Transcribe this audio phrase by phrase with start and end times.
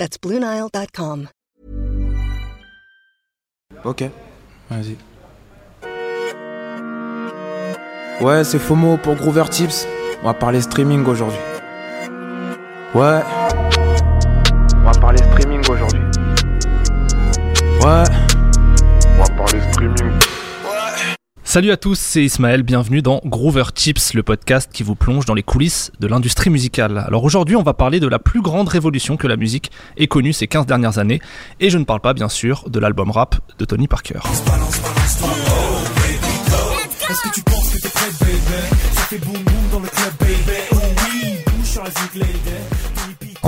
[0.00, 1.28] That's BlueNile.com.
[3.84, 4.04] Ok,
[4.70, 4.96] vas-y.
[8.22, 9.86] Ouais, c'est FOMO pour Groover Tips.
[10.22, 11.38] On va parler streaming aujourd'hui.
[12.94, 13.20] Ouais.
[14.74, 16.00] On va parler streaming aujourd'hui.
[17.84, 18.04] Ouais.
[19.18, 20.19] On va parler streaming.
[21.50, 25.34] Salut à tous, c'est Ismaël, bienvenue dans Groover Tips, le podcast qui vous plonge dans
[25.34, 27.02] les coulisses de l'industrie musicale.
[27.04, 30.32] Alors aujourd'hui, on va parler de la plus grande révolution que la musique ait connue
[30.32, 31.18] ces 15 dernières années,
[31.58, 34.20] et je ne parle pas bien sûr de l'album rap de Tony Parker.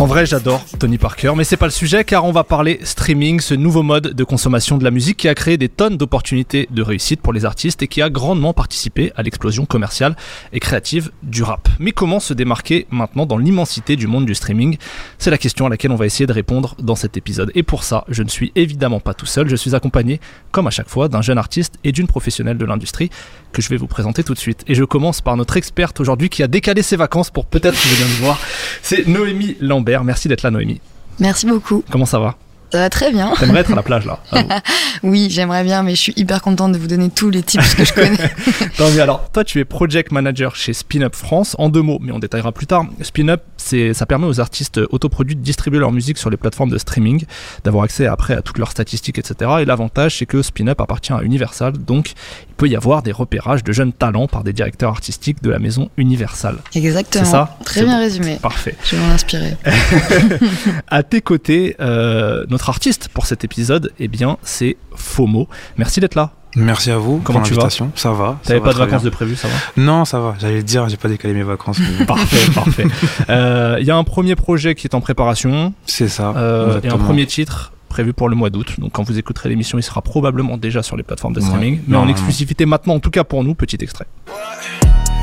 [0.03, 3.39] En vrai, j'adore Tony Parker, mais c'est pas le sujet car on va parler streaming,
[3.39, 6.83] ce nouveau mode de consommation de la musique qui a créé des tonnes d'opportunités de
[6.83, 10.17] réussite pour les artistes et qui a grandement participé à l'explosion commerciale
[10.53, 11.69] et créative du rap.
[11.79, 14.77] Mais comment se démarquer maintenant dans l'immensité du monde du streaming?
[15.19, 17.53] C'est la question à laquelle on va essayer de répondre dans cet épisode.
[17.55, 20.19] Et pour ça, je ne suis évidemment pas tout seul, je suis accompagné,
[20.51, 23.11] comme à chaque fois, d'un jeune artiste et d'une professionnelle de l'industrie
[23.53, 24.65] que je vais vous présenter tout de suite.
[24.67, 28.09] Et je commence par notre experte aujourd'hui qui a décalé ses vacances pour peut-être venir
[28.09, 28.41] nous voir.
[28.83, 29.92] C'est Noémie Lambert.
[30.03, 30.81] Merci d'être là, Noémie.
[31.19, 31.85] Merci beaucoup.
[31.91, 32.37] Comment ça va
[32.73, 33.33] Ça va très bien.
[33.39, 34.19] T'aimerais être à la plage là.
[35.03, 37.85] Oui, j'aimerais bien, mais je suis hyper contente de vous donner tous les tips que
[37.85, 38.31] je connais.
[38.77, 39.03] Tant mieux.
[39.03, 41.57] Alors, toi, tu es project manager chez Spin-Up France.
[41.59, 42.87] En deux mots, mais on détaillera plus tard.
[43.01, 46.79] Spin-Up, c'est, ça permet aux artistes autoproduits de distribuer leur musique sur les plateformes de
[46.79, 47.25] streaming,
[47.65, 49.51] d'avoir accès après à toutes leurs statistiques, etc.
[49.61, 52.13] Et l'avantage, c'est que Spin-Up appartient à Universal, donc
[52.53, 55.59] il peut y avoir des repérages de jeunes talents par des directeurs artistiques de la
[55.59, 56.59] maison Universal.
[56.75, 57.25] Exactement.
[57.25, 58.01] C'est ça Très bien bon.
[58.01, 58.39] résumé.
[58.43, 58.77] Parfait.
[58.85, 59.57] Je vais m'en inspirer.
[60.89, 65.49] À tes côtés, euh, notre artiste pour cet épisode, eh bien, c'est FOMO.
[65.79, 66.33] Merci d'être là.
[66.55, 67.91] Merci à vous Comment pour tu vas l'invitation.
[67.95, 68.39] Ça va.
[68.45, 69.11] T'avais va pas de vacances bien.
[69.11, 70.35] de prévu, ça va Non, ça va.
[70.39, 71.79] J'allais le dire, j'ai pas décalé mes vacances.
[71.99, 72.85] mais Parfait, parfait.
[73.31, 75.73] Euh, Il y a un premier projet qui est en préparation.
[75.87, 76.35] c'est ça.
[76.37, 78.75] Euh, et un premier titre prévu pour le mois d'août.
[78.79, 81.47] Donc quand vous écouterez l'émission, il sera probablement déjà sur les plateformes de Ouais.
[81.47, 81.81] streaming.
[81.87, 84.07] Mais en exclusivité maintenant, en tout cas pour nous, petit extrait.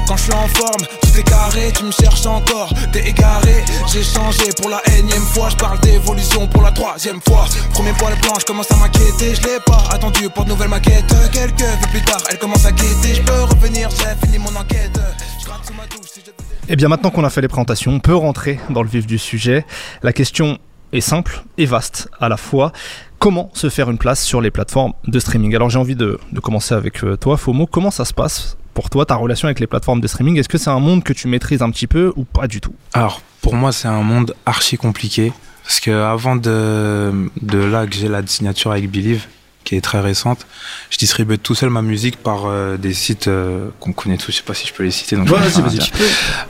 [0.07, 3.63] Quand je suis en forme, tout est carré, tu me cherches encore, t'es égaré.
[3.93, 7.45] J'ai changé pour la énième fois, je parle d'évolution pour la troisième fois.
[7.73, 11.13] Premier point de planche, commence à m'inquiéter, je l'ai pas attendu pour de nouvelles maquettes.
[11.31, 14.99] Quelques vues plus tard, elle commence à quitter, je peux revenir, j'ai fini mon enquête.
[15.41, 16.33] Je gratte sous ma douche si je devais-
[16.67, 19.05] Et Eh bien maintenant qu'on a fait les présentations, on peut rentrer dans le vif
[19.05, 19.63] du sujet.
[20.01, 20.57] La question
[20.93, 22.71] est simple et vaste à la fois.
[23.19, 25.55] Comment se faire une place sur les plateformes de streaming?
[25.55, 27.67] Alors j'ai envie de, de commencer avec euh, toi, FOMO.
[27.67, 30.37] Comment ça se passe pour toi, ta relation avec les plateformes de streaming?
[30.39, 32.73] Est-ce que c'est un monde que tu maîtrises un petit peu ou pas du tout?
[32.93, 35.33] Alors, pour moi, c'est un monde archi compliqué.
[35.63, 37.11] Parce que avant de,
[37.41, 39.27] de là que j'ai la signature avec Believe,
[39.65, 40.47] qui est très récente,
[40.89, 44.31] je distribuais tout seul ma musique par euh, des sites euh, qu'on connaît tous.
[44.31, 45.15] Je sais pas si je peux les citer.
[45.15, 45.79] Donc je vais.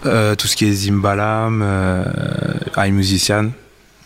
[0.06, 2.06] Euh, tout ce qui est Zimbalam, euh,
[2.78, 3.50] iMusician.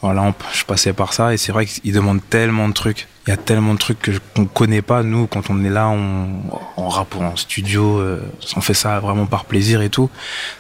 [0.03, 3.07] Voilà, on- je passais par ça et c'est vrai qu'ils demandent tellement de trucs.
[3.25, 5.01] Il y a tellement de trucs que qu'on connaît pas.
[5.01, 8.19] Nous, quand on est là, on, rappe en studio, euh,
[8.57, 10.09] on fait ça vraiment par plaisir et tout.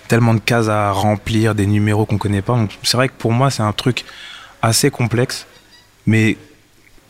[0.07, 2.57] Tellement de cases à remplir, des numéros qu'on connaît pas.
[2.83, 4.05] C'est vrai que pour moi, c'est un truc
[4.61, 5.45] assez complexe,
[6.07, 6.37] mais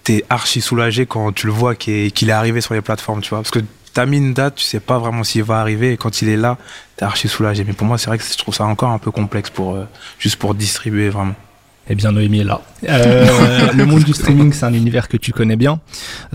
[0.03, 3.21] t'es archi soulagé quand tu le vois qu'il est, qu'il est arrivé sur les plateformes,
[3.21, 3.43] tu vois.
[3.43, 3.59] Parce que
[3.93, 6.37] t'as mis une date, tu sais pas vraiment s'il va arriver, et quand il est
[6.37, 6.57] là,
[6.97, 7.63] t'es archi soulagé.
[7.63, 9.85] Mais pour moi, c'est vrai que je trouve ça encore un peu complexe pour, euh,
[10.17, 11.35] juste pour distribuer vraiment.
[11.89, 12.61] Eh bien, Noémie est là.
[12.87, 15.81] Euh, le monde du streaming, c'est un univers que tu connais bien.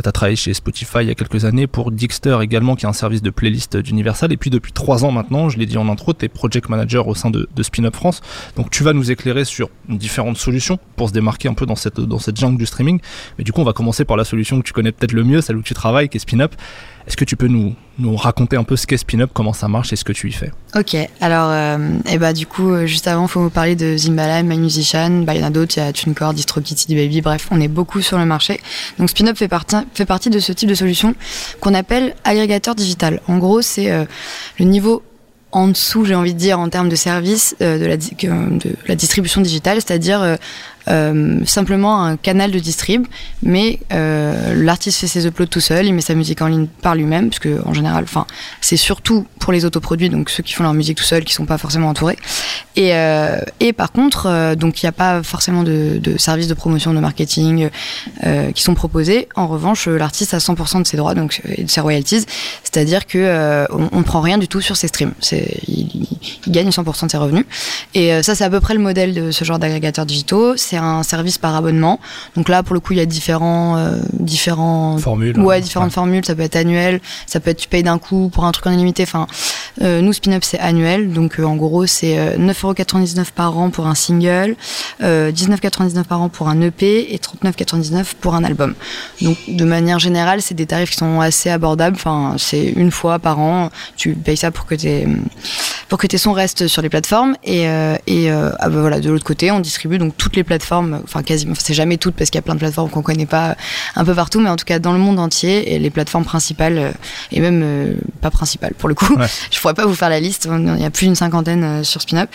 [0.03, 2.89] Tu as travaillé chez Spotify il y a quelques années, pour Dixter également, qui est
[2.89, 4.31] un service de playlist d'Universal.
[4.31, 7.09] Et puis, depuis trois ans maintenant, je l'ai dit en intro, tu es project manager
[7.09, 8.21] au sein de, de Spin Up France.
[8.57, 11.99] Donc, tu vas nous éclairer sur différentes solutions pour se démarquer un peu dans cette,
[11.99, 13.01] dans cette jungle du streaming.
[13.39, 15.41] Mais du coup, on va commencer par la solution que tu connais peut-être le mieux,
[15.41, 16.55] celle où tu travailles, qui est Spin Up.
[17.09, 19.67] Est-ce que tu peux nous, nous raconter un peu ce qu'est Spin Up, comment ça
[19.67, 20.53] marche et ce que tu y fais?
[20.77, 24.43] Ok, alors, euh, et bah, du coup, euh, juste avant, faut vous parler de Zimbala,
[24.43, 25.23] My Musician.
[25.23, 27.69] Bah, il y en a d'autres, il y a TuneCore, DistroKid, Baby, bref, on est
[27.69, 28.61] beaucoup sur le marché.
[28.99, 31.15] Donc, SpinUp fait partie, fait partie de ce type de solution
[31.61, 33.23] qu'on appelle agrégateur digital.
[33.27, 34.05] En gros, c'est euh,
[34.59, 35.03] le niveau
[35.51, 40.37] en dessous, j'ai envie de dire, en termes de service de, la, distribution digitale, c'est-à-dire
[41.45, 43.07] simplement un canal de distrib,
[43.43, 47.29] mais l'artiste fait ses uploads tout seul, il met sa musique en ligne par lui-même,
[47.29, 48.27] parce que en général, enfin,
[48.61, 51.47] c'est surtout pour les autoproduits, donc ceux qui font leur musique tout seul, qui sont
[51.47, 52.17] pas forcément entourés.
[52.77, 52.93] Et,
[53.61, 57.69] et par contre, donc il n'y a pas forcément de, services de promotion, de marketing
[58.55, 59.29] qui sont proposés.
[59.37, 62.25] En revanche, l'artiste a 100% de ses droits, donc et de ses royalties,
[62.63, 65.13] c'est-à-dire que on, ne prend rien du tout sur ses streams.
[65.67, 66.09] Il,
[66.49, 67.45] gagne 100% de ses revenus.
[67.95, 70.57] Et euh, ça, c'est à peu près le modèle de ce genre d'agrégateurs digitaux.
[70.85, 72.01] Un service par abonnement.
[72.37, 75.39] Donc là, pour le coup, il y a différents, euh, différents formules.
[75.39, 76.25] Ouais, différentes formules.
[76.25, 78.73] Ça peut être annuel, ça peut être tu payes d'un coup pour un truc en
[78.73, 79.03] illimité.
[79.03, 79.27] Enfin,
[79.83, 81.13] euh, nous, Spin-Up, c'est annuel.
[81.13, 84.57] Donc en gros, c'est 9,99€ par an pour un single,
[85.01, 88.75] 19,99€ par an pour un EP et 39,99€ pour un album.
[89.23, 91.97] Donc de manière générale, c'est des tarifs qui sont assez abordables.
[91.97, 93.71] Enfin, c'est une fois par an.
[93.97, 95.07] Tu payes ça pour que tes,
[95.89, 97.37] pour que tes sons restent sur les plateformes.
[97.45, 100.45] Et, euh, et euh, ah bah voilà, de l'autre côté, on distribue donc toutes les
[100.45, 103.27] plateformes, enfin quasiment, c'est jamais toutes parce qu'il y a plein de plateformes qu'on connaît
[103.27, 103.57] pas
[103.97, 106.79] un peu partout, mais en tout cas dans le monde entier, et les plateformes principales,
[106.79, 106.91] euh,
[107.33, 109.17] et même pas principales pour le coup.
[109.51, 112.29] Je pourrais pas vous faire la liste, il y a plus d'une cinquantaine sur SpinUp.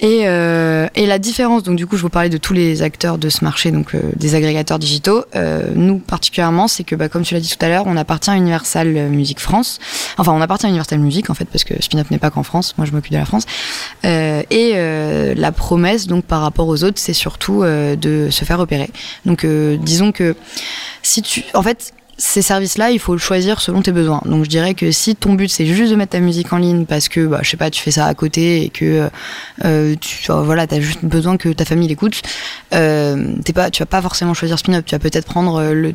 [0.00, 3.18] Et, euh, et, la différence, donc du coup, je vous parlais de tous les acteurs
[3.18, 5.24] de ce marché, donc euh, des agrégateurs digitaux.
[5.36, 8.30] Euh, nous particulièrement, c'est que, bah, comme tu l'as dit tout à l'heure, on appartient
[8.30, 9.78] à Universal Music France.
[10.18, 12.74] Enfin, on appartient à Universal Music en fait, parce que Spin-Up n'est pas qu'en France.
[12.78, 13.44] Moi, je m'occupe de la France.
[14.04, 18.44] Euh, et euh, la promesse, donc par rapport aux autres, c'est surtout euh, de se
[18.44, 18.90] faire opérer.
[19.26, 20.34] Donc, disons que
[21.02, 24.20] si tu, en fait, ces services-là, il faut le choisir selon tes besoins.
[24.24, 26.84] Donc je dirais que si ton but c'est juste de mettre ta musique en ligne
[26.84, 29.08] parce que bah, je sais pas, tu fais ça à côté et que
[29.64, 32.22] euh, tu voilà, as juste besoin que ta famille l'écoute,
[32.74, 34.84] euh, t'es pas, tu vas pas forcément choisir Spin-Up.
[34.86, 35.94] Tu vas peut-être prendre le,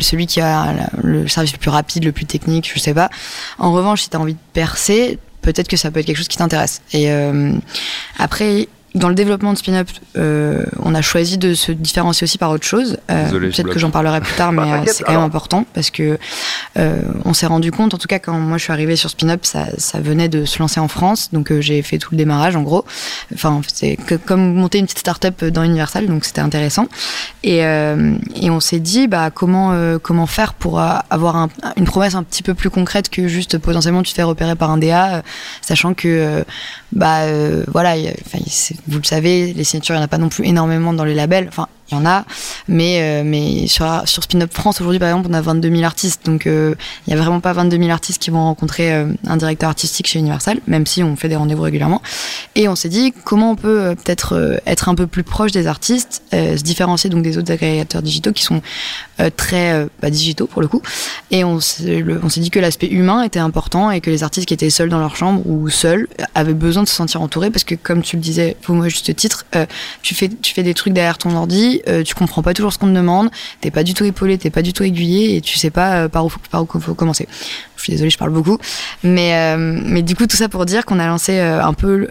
[0.00, 3.10] celui qui a le service le plus rapide, le plus technique, je sais pas.
[3.58, 6.28] En revanche, si tu as envie de percer, peut-être que ça peut être quelque chose
[6.28, 6.82] qui t'intéresse.
[6.92, 7.52] Et euh,
[8.18, 12.50] après, dans le développement de Spin-Up, euh, on a choisi de se différencier aussi par
[12.50, 12.98] autre chose.
[13.10, 16.18] Euh, Peut-être que j'en parlerai plus tard, mais euh, c'est quand même important parce que
[16.76, 19.44] euh, on s'est rendu compte, en tout cas quand moi je suis arrivée sur Spin-Up,
[19.44, 22.56] ça, ça, venait de se lancer en France, donc euh, j'ai fait tout le démarrage
[22.56, 22.84] en gros.
[23.32, 23.96] Enfin, c'est
[24.26, 26.88] comme monter une petite start-up dans Universal, donc c'était intéressant.
[27.44, 32.22] Et, et on s'est dit, bah comment comment faire pour avoir un, une promesse un
[32.22, 35.22] petit peu plus concrète que juste potentiellement tu te fais repérer par un DA,
[35.62, 36.44] sachant que
[36.92, 37.20] bah
[37.68, 37.94] voilà,
[38.86, 41.14] vous le savez, les signatures, il n'y en a pas non plus énormément dans les
[41.14, 41.50] labels.
[41.90, 42.24] Il y en a,
[42.68, 45.82] mais, euh, mais sur, sur Spin Up France, aujourd'hui, par exemple, on a 22 000
[45.82, 46.24] artistes.
[46.24, 46.74] Donc, euh,
[47.06, 50.06] il n'y a vraiment pas 22 000 artistes qui vont rencontrer euh, un directeur artistique
[50.06, 52.02] chez Universal, même si on fait des rendez-vous régulièrement.
[52.54, 56.22] Et on s'est dit, comment on peut peut-être être un peu plus proche des artistes,
[56.32, 58.60] se différencier donc des autres agrégateurs digitaux qui sont
[59.36, 60.82] très bah, digitaux pour le coup.
[61.30, 62.02] Et on s'est
[62.36, 65.16] dit que l'aspect humain était important et que les artistes qui étaient seuls dans leur
[65.16, 68.56] chambre ou seuls avaient besoin de se sentir entourés parce que, comme tu le disais,
[68.62, 69.46] pour moi, juste titre,
[70.02, 72.78] tu, fais, tu fais des trucs derrière ton ordi, euh, tu comprends pas toujours ce
[72.78, 73.30] qu'on te demande,
[73.60, 76.08] t'es pas du tout épaulé, t'es pas du tout aiguillé et tu sais pas euh,
[76.08, 77.28] par où par où faut commencer.
[77.80, 78.58] Je suis désolée, je parle beaucoup,
[79.02, 82.08] mais euh, mais du coup tout ça pour dire qu'on a lancé un peu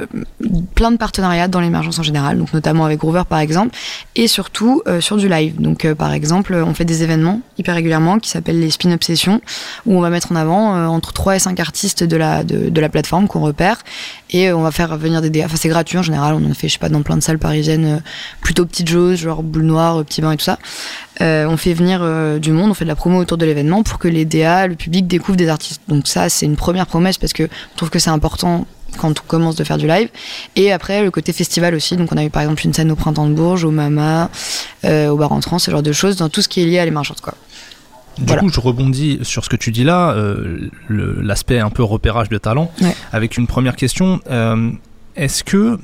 [0.74, 3.76] plein de partenariats dans l'émergence en général, donc notamment avec Groover par exemple,
[4.16, 5.62] et surtout sur du live.
[5.62, 9.42] Donc par exemple, on fait des événements hyper régulièrement qui s'appellent les spin-up sessions
[9.86, 12.90] où on va mettre en avant entre 3 et 5 artistes de la de, la
[12.90, 13.78] plateforme qu'on repère
[14.32, 16.74] et on va faire venir des enfin c'est gratuit en général, on en fait je
[16.74, 18.02] sais pas dans plein de salles parisiennes
[18.42, 20.58] plutôt petites choses genre noir, petit bain et tout ça.
[21.22, 23.84] Euh, on fait venir euh, du monde, on fait de la promo autour de l'événement
[23.84, 25.82] pour que les DA, le public découvrent des artistes.
[25.88, 28.66] Donc ça, c'est une première promesse parce que je trouve que c'est important
[28.98, 30.10] quand on commence de faire du live.
[30.56, 31.96] Et après, le côté festival aussi.
[31.96, 34.30] Donc, on a eu par exemple une scène au Printemps de Bourges, au Mama,
[34.86, 36.86] euh, au Bar en ce genre de choses, dans tout ce qui est lié à
[36.86, 37.36] l'émergence, quoi.
[38.18, 40.14] Du coup, je rebondis sur ce que tu dis là,
[40.90, 42.70] l'aspect un peu repérage de talent,
[43.14, 44.20] avec une première question.
[45.16, 45.80] Est-ce que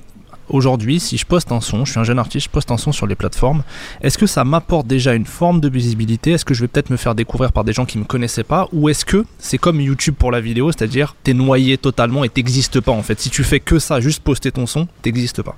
[0.55, 2.91] aujourd'hui, si je poste un son, je suis un jeune artiste, je poste un son
[2.91, 3.63] sur les plateformes,
[4.01, 6.31] est-ce que ça m'apporte déjà une forme de visibilité?
[6.31, 8.67] Est-ce que je vais peut-être me faire découvrir par des gens qui me connaissaient pas?
[8.73, 12.79] Ou est-ce que c'est comme YouTube pour la vidéo, c'est-à-dire t'es noyé totalement et t'existes
[12.79, 13.19] pas en fait?
[13.19, 15.55] Si tu fais que ça, juste poster ton son, t'existes pas.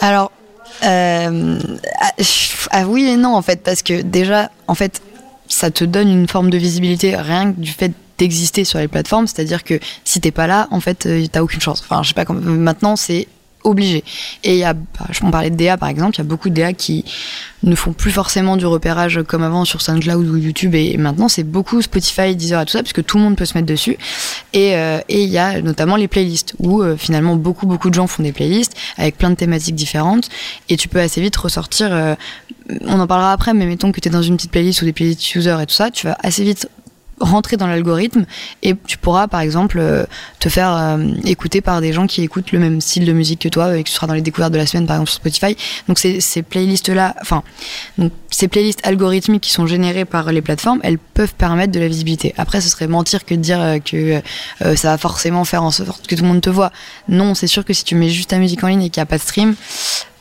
[0.00, 0.32] Alors,
[0.84, 1.58] euh,
[2.00, 2.12] ah,
[2.70, 5.02] ah, oui et non en fait, parce que déjà, en fait,
[5.48, 9.26] ça te donne une forme de visibilité rien que du fait d'exister sur les plateformes,
[9.26, 11.82] c'est-à-dire que si t'es pas là, en fait, euh, t'as aucune chance.
[11.82, 13.26] Enfin, je sais pas, maintenant c'est
[13.64, 14.04] obligé.
[14.44, 16.24] Et il y a, bah, je m'en parlais de DA par exemple, il y a
[16.24, 17.04] beaucoup de DA qui
[17.62, 21.42] ne font plus forcément du repérage comme avant sur SoundCloud ou YouTube et maintenant c'est
[21.42, 23.98] beaucoup Spotify, Deezer et tout ça puisque tout le monde peut se mettre dessus.
[24.52, 28.06] Et euh, il y a notamment les playlists où euh, finalement beaucoup beaucoup de gens
[28.06, 30.28] font des playlists avec plein de thématiques différentes
[30.68, 31.88] et tu peux assez vite ressortir.
[31.92, 32.14] Euh,
[32.86, 34.92] on en parlera après, mais mettons que tu es dans une petite playlist ou des
[34.92, 36.68] playlists user et tout ça, tu vas assez vite
[37.20, 38.24] rentrer dans l'algorithme
[38.62, 40.04] et tu pourras par exemple euh,
[40.38, 43.48] te faire euh, écouter par des gens qui écoutent le même style de musique que
[43.48, 45.56] toi et que tu seras dans les découvertes de la semaine par exemple sur Spotify.
[45.86, 47.42] Donc ces, playlists là, enfin
[48.30, 52.34] ces playlists algorithmiques qui sont générées par les plateformes, elles peuvent permettre de la visibilité.
[52.38, 54.22] Après, ce serait mentir que de dire euh, que
[54.76, 56.72] ça va forcément faire en sorte que tout le monde te voit.
[57.08, 59.02] Non, c'est sûr que si tu mets juste ta musique en ligne et qu'il n'y
[59.02, 59.54] a pas de stream,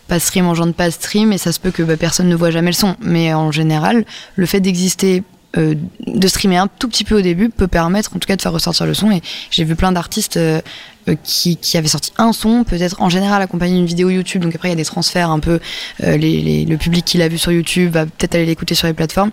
[0.07, 2.35] pas de stream engendre pas de stream et ça se peut que bah, personne ne
[2.35, 2.95] voit jamais le son.
[2.99, 5.23] Mais en général, le fait d'exister
[5.57, 5.73] euh,
[6.05, 8.51] de streamer un tout petit peu au début peut permettre en tout cas de faire
[8.51, 9.09] ressortir le son.
[9.11, 10.61] Et j'ai vu plein d'artistes euh,
[11.07, 14.43] euh, qui, qui avaient sorti un son peut-être en général accompagné d'une vidéo YouTube.
[14.43, 15.59] Donc après il y a des transferts un peu
[15.99, 19.31] les, le public qui l'a vu sur YouTube va peut-être aller l'écouter sur les plateformes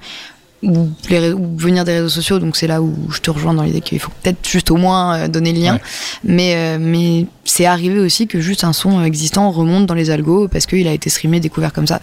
[0.62, 2.38] ou, les, ou, venir des réseaux sociaux.
[2.38, 5.16] Donc c'est là où je te rejoins dans l'idée qu'il faut peut-être juste au moins
[5.16, 5.78] euh, donner le lien.
[6.24, 10.48] Mais, euh, mais c'est arrivé aussi que juste un son existant remonte dans les algos
[10.48, 12.00] parce qu'il a été streamé, découvert comme ça.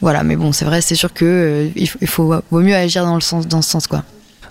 [0.00, 3.14] Voilà, mais bon, c'est vrai, c'est sûr que euh, il, faut, vaut mieux agir dans,
[3.14, 4.04] le sens, dans ce sens, quoi.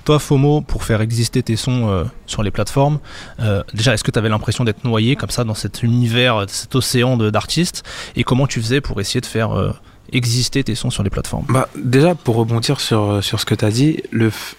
[0.04, 3.00] Toi, FOMO, pour faire exister tes sons sur les plateformes,
[3.74, 7.18] déjà, est-ce que tu avais l'impression d'être noyé comme ça dans cet univers, cet océan
[7.18, 7.84] d'artistes?
[8.16, 9.74] Et comment tu faisais pour essayer de faire
[10.12, 13.66] exister tes sons sur les plateformes bah, Déjà, pour rebondir sur, sur ce que tu
[13.66, 14.02] as dit,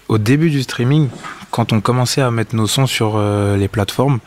[0.08, 1.08] au début du streaming,
[1.50, 4.18] quand on commençait à mettre nos sons sur euh, les plateformes,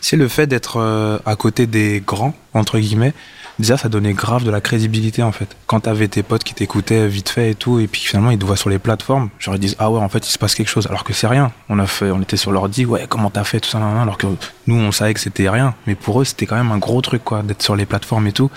[0.00, 3.12] c'est le fait d'être euh, à côté des grands, entre guillemets.
[3.58, 5.54] Déjà, ça donnait grave de la crédibilité en fait.
[5.66, 8.46] Quand t'avais tes potes qui t'écoutaient vite fait et tout, et puis finalement ils te
[8.46, 10.70] voient sur les plateformes, genre ils disent ah ouais en fait il se passe quelque
[10.70, 11.52] chose, alors que c'est rien.
[11.68, 14.26] On a fait, on était sur l'ordi, ouais comment t'as fait tout ça, alors que
[14.66, 17.22] nous on savait que c'était rien, mais pour eux c'était quand même un gros truc
[17.22, 18.50] quoi d'être sur les plateformes et tout.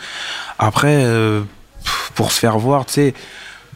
[0.58, 1.42] Après euh,
[2.16, 3.13] pour se faire voir, tu sais.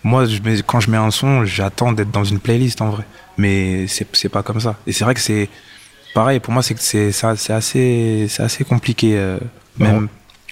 [0.03, 3.03] Moi, je quand je mets un son, j'attends d'être dans une playlist en vrai.
[3.37, 4.75] Mais c'est pas comme ça.
[4.87, 5.49] Et c'est vrai que c'est
[6.13, 9.17] pareil, pour moi, c'est c'est assez, assez compliqué.
[9.17, 9.37] Euh,
[9.77, 10.07] même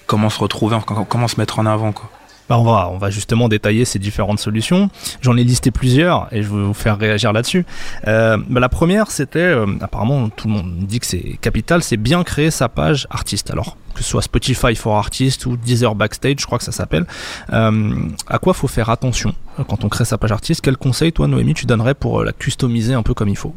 [0.05, 0.77] comment se retrouver,
[1.09, 2.09] comment se mettre en avant, quoi.
[2.47, 4.89] Bah on, va, on va justement détailler ces différentes solutions.
[5.21, 7.65] J'en ai listé plusieurs et je vais vous faire réagir là-dessus.
[8.07, 11.97] Euh, bah la première, c'était, euh, apparemment tout le monde dit que c'est capital, c'est
[11.97, 13.49] bien créer sa page artiste.
[13.49, 17.07] Alors que ce soit Spotify for Artists ou Deezer Backstage, je crois que ça s'appelle.
[17.51, 17.95] Euh,
[18.27, 19.33] à quoi faut faire attention
[19.67, 20.61] quand on crée sa page artiste?
[20.61, 23.55] Quel conseil, toi, Noémie, tu donnerais pour la customiser un peu comme il faut?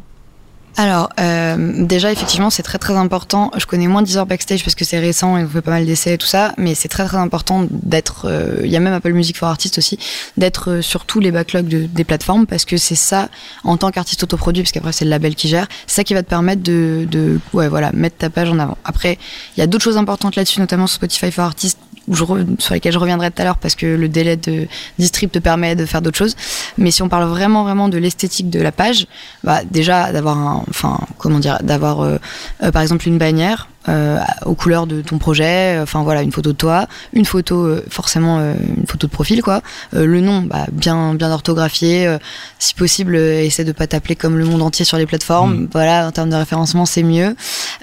[0.79, 3.51] Alors, euh, déjà, effectivement, c'est très très important.
[3.57, 6.13] Je connais moins Deezer Backstage parce que c'est récent et on fait pas mal d'essais
[6.13, 8.29] et tout ça, mais c'est très très important d'être.
[8.29, 9.99] Euh, il y a même Apple Music for Artists aussi,
[10.37, 13.27] d'être euh, sur tous les backlogs des plateformes parce que c'est ça,
[13.65, 16.29] en tant qu'artiste autoproduit, parce qu'après c'est le label qui gère, ça qui va te
[16.29, 18.77] permettre de, de ouais, voilà, mettre ta page en avant.
[18.85, 19.17] Après,
[19.57, 21.77] il y a d'autres choses importantes là-dessus, notamment sur Spotify for Artists
[22.13, 25.75] sur lesquels je reviendrai tout à l'heure parce que le délai de distrib te permet
[25.75, 26.35] de faire d'autres choses.
[26.77, 29.07] Mais si on parle vraiment vraiment de l'esthétique de la page,
[29.43, 32.17] bah déjà d'avoir enfin comment dire, d'avoir euh,
[32.63, 35.77] euh, par exemple une bannière euh, aux couleurs de ton projet.
[35.77, 39.41] Euh, enfin voilà, une photo de toi, une photo euh, forcément une photo de profil
[39.41, 39.61] quoi.
[39.93, 42.17] le nom, bah, bien bien orthographié.
[42.59, 45.61] si possible, essaie de pas t'appeler comme le monde entier sur les plateformes.
[45.61, 45.69] Mm.
[45.71, 47.35] Voilà, en termes de référencement, c'est mieux.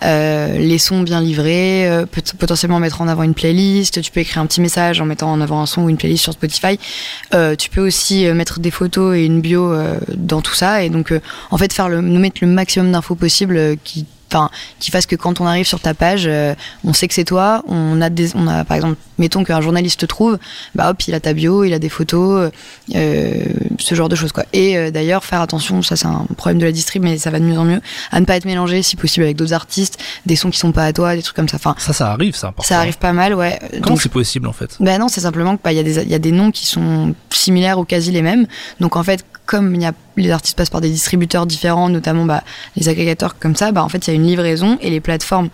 [0.02, 1.88] les sons bien livrés,
[2.38, 4.02] potentiellement mettre en avant une playlist.
[4.02, 6.24] Tu peux écrire un petit message en mettant en avant un son ou une playlist
[6.24, 6.78] sur Spotify.
[7.58, 9.74] tu peux aussi mettre des photos et une bio
[10.14, 11.14] dans tout ça et donc
[11.50, 15.16] en fait faire le nous mettre le maximum d'infos possible qui enfin qui fasse que
[15.16, 16.54] quand on arrive sur ta page euh,
[16.84, 20.00] on sait que c'est toi on a des on a par exemple mettons qu'un journaliste
[20.00, 20.38] te trouve
[20.74, 22.50] bah hop il a ta bio il a des photos
[22.94, 23.44] euh,
[23.78, 24.44] ce genre de choses quoi.
[24.52, 27.38] Et euh, d'ailleurs faire attention ça c'est un problème de la distrib mais ça va
[27.38, 27.80] de mieux en mieux
[28.10, 30.84] à ne pas être mélangé si possible avec d'autres artistes des sons qui sont pas
[30.84, 31.56] à toi des trucs comme ça.
[31.56, 33.58] Enfin ça ça arrive ça ça arrive pas mal ouais.
[33.82, 34.76] Comment c'est possible en fait?
[34.80, 36.50] Bah non c'est simplement que bah, il y a des il y a des noms
[36.50, 38.46] qui sont similaires ou quasi les mêmes.
[38.80, 39.92] Donc en fait comme il y a,
[40.22, 42.42] les artistes passent par des distributeurs différents, notamment bah,
[42.76, 45.48] les agrégateurs comme ça, bah, en fait il y a une livraison et les plateformes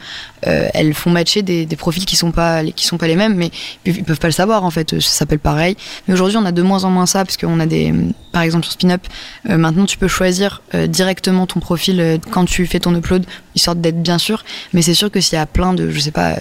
[0.47, 3.51] euh, elles font matcher des, profils qui sont pas sont pas les mêmes, mais
[3.85, 5.77] ils peuvent pas le savoir en fait, ça s'appelle pareil.
[6.07, 7.93] Mais aujourd'hui on a de moins en moins ça parce qu'on a des,
[8.33, 9.07] par exemple sur SpinUp,
[9.49, 13.25] euh, maintenant tu peux choisir euh, directement ton profil euh, quand tu fais ton upload,
[13.55, 14.45] histoire d'être bien sûr.
[14.73, 16.37] Mais c'est sûr que s'il y a plein de, je sais pas,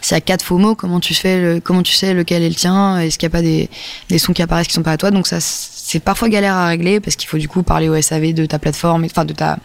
[0.00, 2.48] s'il y a quatre faux mots, comment tu fais, le, comment tu sais lequel est
[2.48, 3.70] le tien, est-ce qu'il y a pas des,
[4.08, 6.66] des sons qui apparaissent qui sont pas à toi, donc ça c'est parfois galère à
[6.66, 9.58] régler parce qu'il faut du coup parler au SAV de ta plateforme, enfin de ta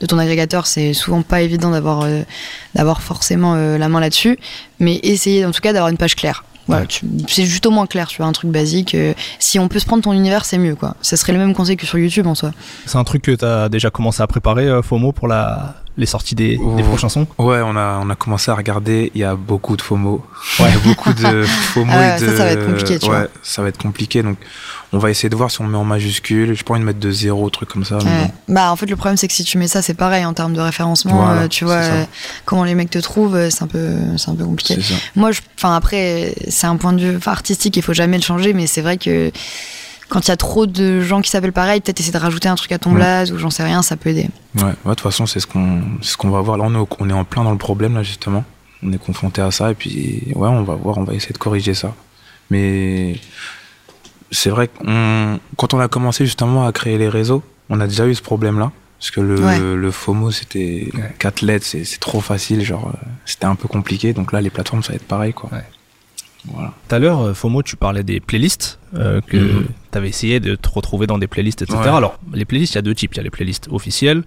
[0.00, 0.66] de ton agrégateur.
[0.66, 2.22] C'est souvent pas évident d'avoir euh,
[2.74, 4.38] d'avoir forcément euh, la main là-dessus,
[4.80, 6.44] mais essayer en tout cas d'avoir une page claire.
[6.66, 6.84] Voilà,
[7.28, 8.94] c'est juste au moins clair, tu vois, un truc basique.
[8.94, 10.96] Euh, si on peut se prendre ton univers, c'est mieux, quoi.
[11.00, 12.52] Ça serait le même conseil que sur YouTube en soi.
[12.84, 16.36] C'est un truc que tu as déjà commencé à préparer, FOMO, pour la, les sorties
[16.36, 19.10] des, des prochains sons Ouais, on a, on a commencé à regarder.
[19.16, 20.24] Il y a beaucoup de FOMO.
[20.60, 21.42] Ouais, beaucoup de
[21.74, 21.92] FOMO.
[21.92, 22.26] Ah et de...
[22.28, 24.22] Ça, ça va être compliqué, tu ouais, ça va être compliqué.
[24.22, 24.38] Donc,
[24.92, 26.54] on va essayer de voir si on le met en majuscule.
[26.54, 27.98] Je pourrais de mettre de zéro, truc comme ça.
[28.46, 30.54] Bah, en fait, le problème, c'est que si tu mets ça, c'est pareil en termes
[30.54, 31.30] de référencement.
[31.30, 32.04] Euh, tu vois, euh,
[32.44, 34.78] comment les mecs te trouvent, euh, c'est un peu, c'est un peu compliqué.
[35.16, 38.68] Moi, enfin, après, c'est un point de vue artistique, il faut jamais le changer, mais
[38.68, 39.32] c'est vrai que
[40.08, 42.54] quand il y a trop de gens qui s'appellent pareil, peut-être essayer de rajouter un
[42.54, 42.96] truc à ton Ouais.
[42.96, 44.28] blaze ou j'en sais rien, ça peut aider.
[44.56, 46.56] Ouais, ouais, de toute façon, c'est ce qu'on c'est ce qu'on va voir.
[46.58, 48.44] Là, on est, au- on est en plein dans le problème, là, justement.
[48.82, 51.38] On est confronté à ça, et puis, ouais, on va voir, on va essayer de
[51.38, 51.94] corriger ça.
[52.50, 53.16] Mais
[54.30, 54.74] c'est vrai que
[55.56, 58.70] quand on a commencé justement à créer les réseaux, on a déjà eu ce problème-là.
[58.98, 59.58] Parce que le, Ouais.
[59.60, 61.14] le FOMO, c'était Ouais.
[61.20, 64.12] 4 lettres, c'est c'est trop facile, genre, euh, c'était un peu compliqué.
[64.12, 65.50] Donc là, les plateformes, ça va être pareil, quoi.
[66.46, 66.72] Voilà.
[66.88, 69.66] Tout à l'heure, FOMO, tu parlais des playlists, euh, que Mhm.
[69.92, 71.78] tu avais essayé de te retrouver dans des playlists, etc.
[71.80, 71.88] Ouais.
[71.88, 73.12] Alors, les playlists, il y a deux types.
[73.14, 74.22] Il y a les playlists officielles,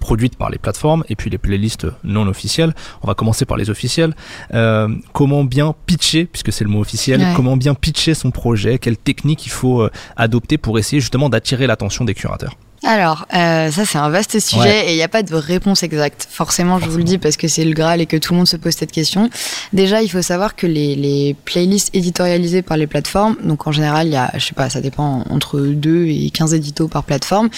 [0.00, 2.74] produites par les plateformes, et puis les playlists non officielles.
[3.02, 4.14] On va commencer par les officielles.
[4.54, 7.32] Euh, comment bien pitcher, puisque c'est le mot officiel, Ouais.
[7.36, 11.66] comment bien pitcher son projet, quelle technique il faut euh, adopter pour essayer justement d'attirer
[11.66, 12.54] l'attention des curateurs?
[12.88, 14.84] Alors, euh, ça c'est un vaste sujet Ouais.
[14.86, 16.28] et il n'y a pas de réponse exacte.
[16.30, 18.46] Forcément, je vous le dis parce que c'est le Graal et que tout le monde
[18.46, 19.28] se pose cette question.
[19.72, 24.06] Déjà, il faut savoir que les, les playlists éditorialisées par les plateformes, donc en général,
[24.06, 27.48] il y a, je sais pas, ça dépend entre 2 et 15 éditos par plateforme,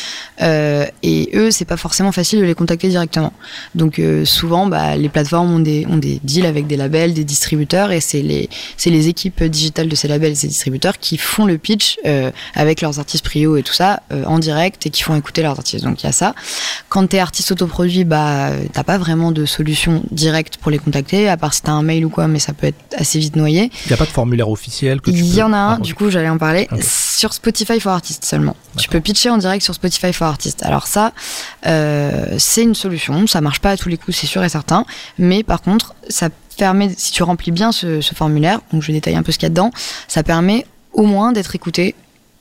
[0.41, 3.35] euh, et eux, c'est pas forcément facile de les contacter directement.
[3.75, 7.25] Donc euh, souvent, bah, les plateformes ont des, ont des deals avec des labels, des
[7.25, 11.19] distributeurs, et c'est les, c'est les équipes digitales de ces labels et ces distributeurs qui
[11.19, 14.91] font le pitch euh, avec leurs artistes prio et tout ça euh, en direct et
[14.91, 15.85] qui font écouter leurs artistes.
[15.85, 16.35] Donc il y a ça.
[16.89, 21.37] Quand t'es artiste autoproduit, bah t'as pas vraiment de solution directe pour les contacter, à
[21.37, 23.71] part si t'as un mail ou quoi, mais ça peut être assez vite noyé.
[23.85, 25.75] Il n'y a pas de formulaire officiel que tu Il peux- y en a un,
[25.75, 28.57] Ah, du coup j'allais en parler, sur Spotify for Artists seulement.
[28.79, 30.63] Tu peux pitcher en direct sur Spotify for Artists.
[30.63, 31.13] Alors ça,
[31.67, 34.85] euh, c'est une solution, ça marche pas à tous les coups, c'est sûr et certain,
[35.19, 38.93] mais par contre, ça permet, si tu remplis bien ce, ce formulaire, donc je vais
[38.95, 39.71] détailler un peu ce qu'il y a dedans,
[40.09, 41.95] ça permet au moins d'être écouté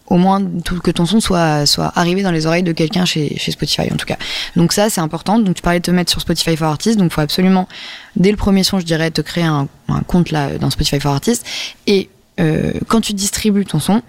[0.08, 0.42] au moins
[0.84, 3.98] que ton son soit, soit arrivé dans les oreilles de quelqu'un chez, chez Spotify en
[3.98, 4.18] tout cas.
[4.56, 5.40] Donc ça c'est important.
[5.40, 7.68] Donc tu parlais de te mettre sur Spotify for Artists, donc faut absolument
[8.16, 9.68] dès le premier son je dirais te créer un,
[10.08, 11.46] compte là dans Spotify for Artists
[11.86, 12.10] et
[12.40, 14.02] euh, quand tu distribues ton son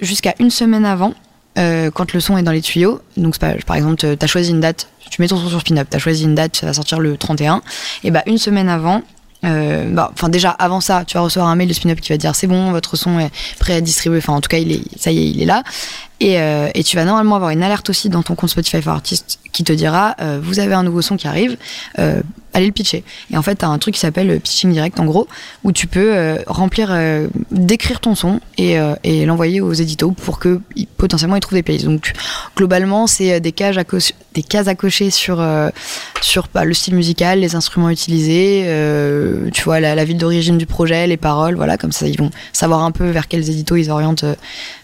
[0.00, 1.14] jusqu'à une semaine avant
[1.58, 4.60] euh, quand le son est dans les tuyaux, donc par exemple, tu as choisi une
[4.60, 6.98] date, tu mets ton son sur Spin-Up, tu as choisi une date, ça va sortir
[6.98, 7.60] le 31,
[8.04, 9.02] et bah une semaine avant,
[9.44, 12.16] euh, bah, enfin déjà avant ça, tu vas recevoir un mail de Spin-Up qui va
[12.16, 14.82] dire c'est bon, votre son est prêt à distribuer, enfin en tout cas il est,
[14.96, 15.62] ça y est, il est là,
[16.20, 18.92] et, euh, et tu vas normalement avoir une alerte aussi dans ton compte Spotify for
[18.92, 21.56] Artists qui te dira euh, vous avez un nouveau son qui arrive,
[21.98, 22.22] euh,
[22.54, 23.04] allez le pitcher.
[23.30, 25.28] Et en fait, tu as un truc qui s'appelle le pitching direct en gros,
[25.64, 30.38] où tu peux euh, remplir, euh, décrire ton son et, euh, l'envoyer aux éditos pour
[30.38, 30.60] que
[30.96, 31.86] potentiellement ils trouvent des playlists.
[31.86, 32.12] Donc
[32.56, 33.84] globalement, c'est euh, des cases à,
[34.34, 35.70] des cases à cocher sur, euh,
[36.20, 40.66] sur bah, le style musical, les instruments utilisés, euh, tu vois la, ville d'origine du
[40.66, 43.90] projet, les paroles, voilà, comme ça ils vont savoir un peu vers quels éditos ils
[43.90, 44.24] orientent.
[44.24, 44.34] euh,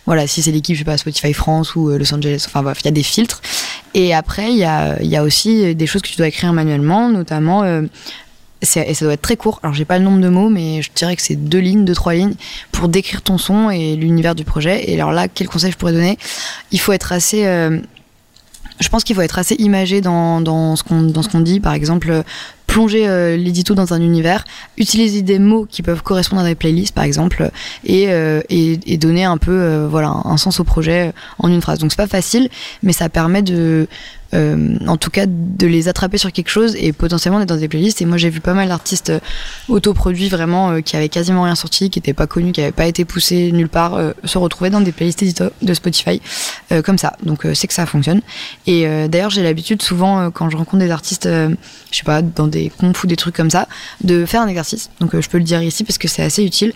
[0.08, 2.78] voilà, si c'est l'équipe, je sais pas, Spotify France ou euh, Los Angeles, enfin bref,
[2.80, 3.42] il y a des filtres.
[3.98, 7.82] Et après, il y a, aussi des choses que tu dois écrire manuellement, notamment, euh,
[8.62, 9.58] et ça doit être très court.
[9.64, 11.96] Alors, j'ai pas le nombre de mots, mais je dirais que c'est deux lignes, deux,
[11.96, 12.34] trois lignes,
[12.70, 14.88] pour décrire ton son et l'univers du projet.
[14.88, 16.16] Et alors là, quel conseil je pourrais donner?
[16.70, 17.44] Il faut être assez.
[17.44, 17.80] euh,
[18.78, 21.58] je pense qu'il faut être assez imagé dans, dans ce qu'on dit.
[21.58, 22.22] Par exemple,
[22.68, 24.44] plonger euh, l'édito dans un univers,
[24.76, 27.50] utiliser des mots qui peuvent correspondre à des playlists, par exemple,
[27.84, 31.78] et, euh, et, donner un peu euh, voilà un sens au projet en une phrase.
[31.80, 32.48] Donc c'est pas facile,
[32.82, 33.88] mais ça permet de
[34.34, 37.68] euh, en tout cas de les attraper sur quelque chose et potentiellement d'être dans des
[37.68, 38.02] playlists.
[38.02, 39.20] Et moi j'ai vu pas mal d'artistes euh,
[39.68, 42.86] autoproduits vraiment euh, qui avaient quasiment rien sorti, qui n'étaient pas connus, qui n'avaient pas
[42.86, 46.20] été poussés nulle part, euh, se retrouver dans des playlists de Spotify
[46.72, 47.14] euh, comme ça.
[47.22, 48.20] Donc c'est que ça fonctionne.
[48.66, 52.70] Et d'ailleurs j'ai l'habitude souvent quand je rencontre des artistes, je sais pas, dans des
[52.70, 53.68] confs ou des trucs comme ça,
[54.02, 54.90] de faire un exercice.
[55.00, 56.72] Donc je peux le dire ici parce que c'est assez utile.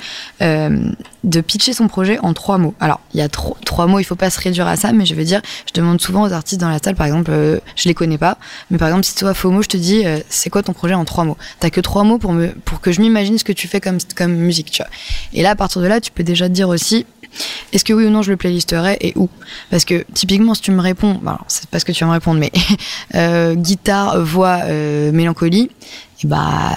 [1.24, 2.74] De pitcher son projet en trois mots.
[2.80, 5.06] Alors, il y a tro- trois mots, il faut pas se réduire à ça, mais
[5.06, 7.88] je veux dire, je demande souvent aux artistes dans la salle, par exemple, euh, je
[7.88, 8.38] les connais pas,
[8.70, 11.04] mais par exemple, si toi, FOMO, je te dis, euh, c'est quoi ton projet en
[11.04, 11.36] trois mots?
[11.60, 13.98] T'as que trois mots pour, me, pour que je m'imagine ce que tu fais comme,
[14.16, 14.90] comme musique, tu vois.
[15.32, 17.06] Et là, à partir de là, tu peux déjà te dire aussi,
[17.72, 19.28] est-ce que oui ou non je le playlisterai et où?
[19.70, 22.12] Parce que typiquement, si tu me réponds, alors, c'est pas ce que tu vas me
[22.14, 22.50] répondre, mais
[23.14, 25.70] euh, guitare, voix, euh, mélancolie,
[26.22, 26.74] et bah,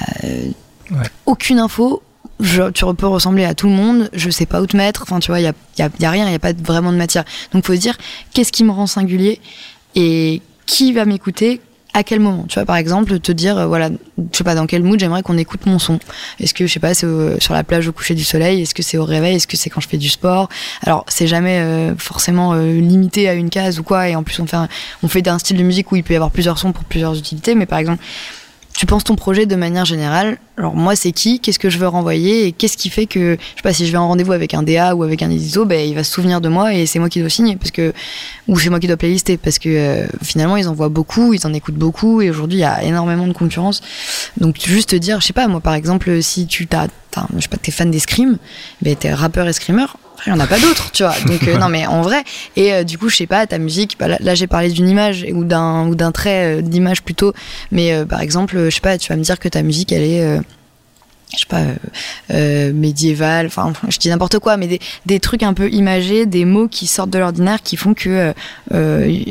[0.91, 1.07] Ouais.
[1.25, 2.03] aucune info.
[2.41, 5.19] Je, tu peux ressembler à tout le monde, je sais pas où te mettre, enfin
[5.19, 6.91] tu vois, il y a, y a- y a rien, il y a pas vraiment
[6.91, 7.23] de matière.
[7.53, 7.97] Donc faut se dire,
[8.33, 9.39] qu'est-ce qui me rend singulier
[9.95, 11.61] et qui va m'écouter
[11.93, 12.43] à quel moment?
[12.49, 15.23] Tu vois, par exemple, te dire, euh, voilà, je sais pas dans quel mood j'aimerais
[15.23, 15.97] qu'on écoute mon son.
[16.41, 17.07] Est-ce que, je sais pas, c'est
[17.39, 19.69] sur la plage au coucher du soleil Est-ce que c'est au réveil Est-ce que c'est
[19.69, 20.49] quand je fais du sport?
[20.85, 24.09] Alors, c'est jamais euh, forcément euh, limité à une case ou quoi.
[24.09, 24.67] Et en plus, on fait, un-
[25.03, 27.17] on fait d'un style de musique où il peut y avoir plusieurs sons pour plusieurs
[27.17, 27.55] utilités.
[27.55, 28.03] Mais par exemple,
[28.75, 30.37] tu penses ton projet de manière générale.
[30.57, 33.55] Alors moi, c'est qui Qu'est-ce que je veux renvoyer Et qu'est-ce qui fait que, je
[33.55, 35.87] sais pas, si je vais en rendez-vous avec un DA ou avec un édito, ben
[35.87, 37.93] il va se souvenir de moi et c'est moi qui dois signer parce que
[38.47, 41.45] ou c'est moi qui dois playlister parce que euh, finalement ils en voient beaucoup, ils
[41.47, 43.81] en écoutent beaucoup et aujourd'hui il y a énormément de concurrence.
[44.37, 46.87] Donc juste te dire, je sais pas, moi par exemple, si tu t'as,
[47.35, 48.37] je sais pas, t'es fan des scrims,
[48.81, 49.87] ben t'es rappeur après,
[50.25, 51.15] il n'y en a pas d'autres, tu vois.
[51.25, 52.23] Donc, euh, non, mais en vrai.
[52.55, 54.89] Et euh, du coup, je sais pas, ta musique, bah, là, là, j'ai parlé d'une
[54.89, 57.33] image ou d'un, ou d'un trait euh, d'image plutôt.
[57.71, 60.39] Mais par exemple, je sais pas, tu vas me dire que ta musique, elle est.
[61.33, 61.75] je sais pas, euh,
[62.31, 66.45] euh, médiévale, enfin, je dis n'importe quoi, mais des, des trucs un peu imagés, des
[66.45, 68.33] mots qui sortent de l'ordinaire qui font que
[68.73, 69.23] euh,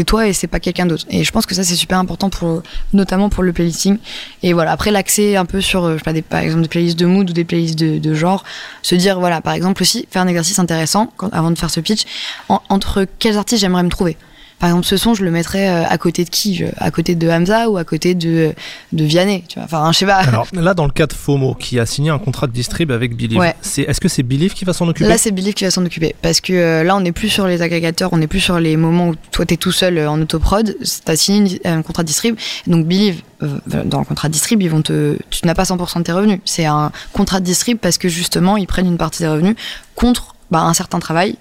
[0.00, 1.04] c'est toi et c'est pas quelqu'un d'autre.
[1.10, 2.62] Et je pense que ça c'est super important pour
[2.94, 3.98] notamment pour le playlisting.
[4.42, 7.28] Et voilà, après l'accès un peu sur euh, des par exemple des playlists de mood
[7.28, 8.42] ou des playlists de, genre,
[8.80, 12.04] se dire voilà, par exemple aussi faire un exercice intéressant avant de faire ce pitch
[12.48, 14.16] en- entre quels artistes j'aimerais me trouver.
[14.60, 16.62] Par exemple, ce son, je le mettrais euh, à côté de qui?
[16.76, 18.52] À côté de Hamza ou à côté de,
[18.92, 19.64] de Vianney tu vois?
[19.64, 20.16] Enfin, je sais pas.
[20.16, 23.16] Alors là, dans le cas de FOMO, qui a signé un contrat de distrib avec
[23.16, 23.54] Believe, Ouais.
[23.62, 25.08] c'est, est-ce que c'est Believe qui va s'en occuper?
[25.08, 26.14] Là, c'est Believe qui va s'en occuper.
[26.22, 28.76] Parce que euh, là, on n'est plus sur les agrégateurs, on n'est plus sur les
[28.76, 30.76] moments où toi, t'es tout seul euh, en autoprod.
[31.04, 32.36] T'as signé un contrat de distrib.
[32.66, 33.48] Donc, Believe, euh,
[33.84, 36.40] dans le contrat de distrib, ils vont te, tu n'as pas 100% de tes revenus.
[36.44, 39.54] C'est un contrat de distrib parce que justement, ils prennent une partie des revenus
[39.94, 41.36] contre bah, un certain travail.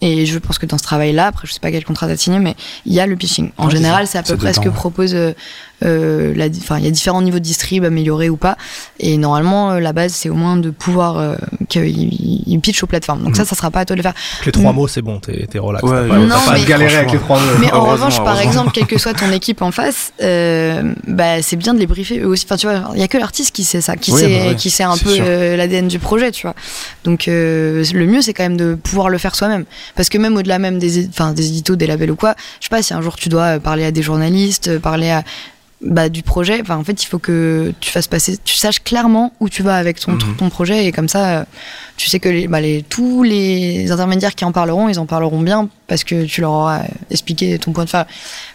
[0.00, 2.38] Et je pense que dans ce travail-là, après, je sais pas quel contrat t'as signé,
[2.38, 3.52] mais il y a le pitching.
[3.56, 5.16] En général, c'est à peu près ce que propose
[5.84, 8.56] euh, la, enfin, il y a différents niveaux de distrib améliorés ou pas.
[9.00, 11.34] Et normalement, euh, la base, c'est au moins de pouvoir euh,
[11.68, 13.22] qu'ils ils pitchent aux plateformes.
[13.22, 14.14] Donc ça, ça sera pas à toi de le faire.
[14.46, 14.76] Les trois Mm.
[14.76, 15.82] mots, c'est bon, t'es, t'es relax.
[15.84, 17.46] Ouais, t'as pas, non, t'as pas à mais- galérer avec les trois mots.
[17.60, 21.56] Mais en revanche, par exemple, quelle que soit ton équipe en face, euh, bah, c'est
[21.56, 22.44] bien de les briefer eux aussi.
[22.46, 24.48] Enfin, tu vois, il y a que l'artiste qui sait ça, qui Oui, sait, bah
[24.50, 26.54] ouais, qui sait un peu euh, l'ADN du projet, tu vois.
[27.04, 29.64] Donc, euh, le mieux, c'est quand même de pouvoir le faire soi-même.
[29.96, 32.70] Parce que même au-delà même des, enfin, des éditos, des labels ou quoi, je sais
[32.70, 35.22] pas, si un jour tu dois parler à des journalistes, parler à,
[35.84, 39.32] bah, du projet, enfin, en fait, il faut que tu fasses passer, tu saches clairement
[39.40, 40.36] où tu vas avec ton, Mhm.
[40.38, 41.44] ton projet et comme ça, euh,
[41.96, 45.40] tu sais que les, bah, les, tous les intermédiaires qui en parleront, ils en parleront
[45.40, 47.98] bien parce que tu leur auras expliqué ton point de vue.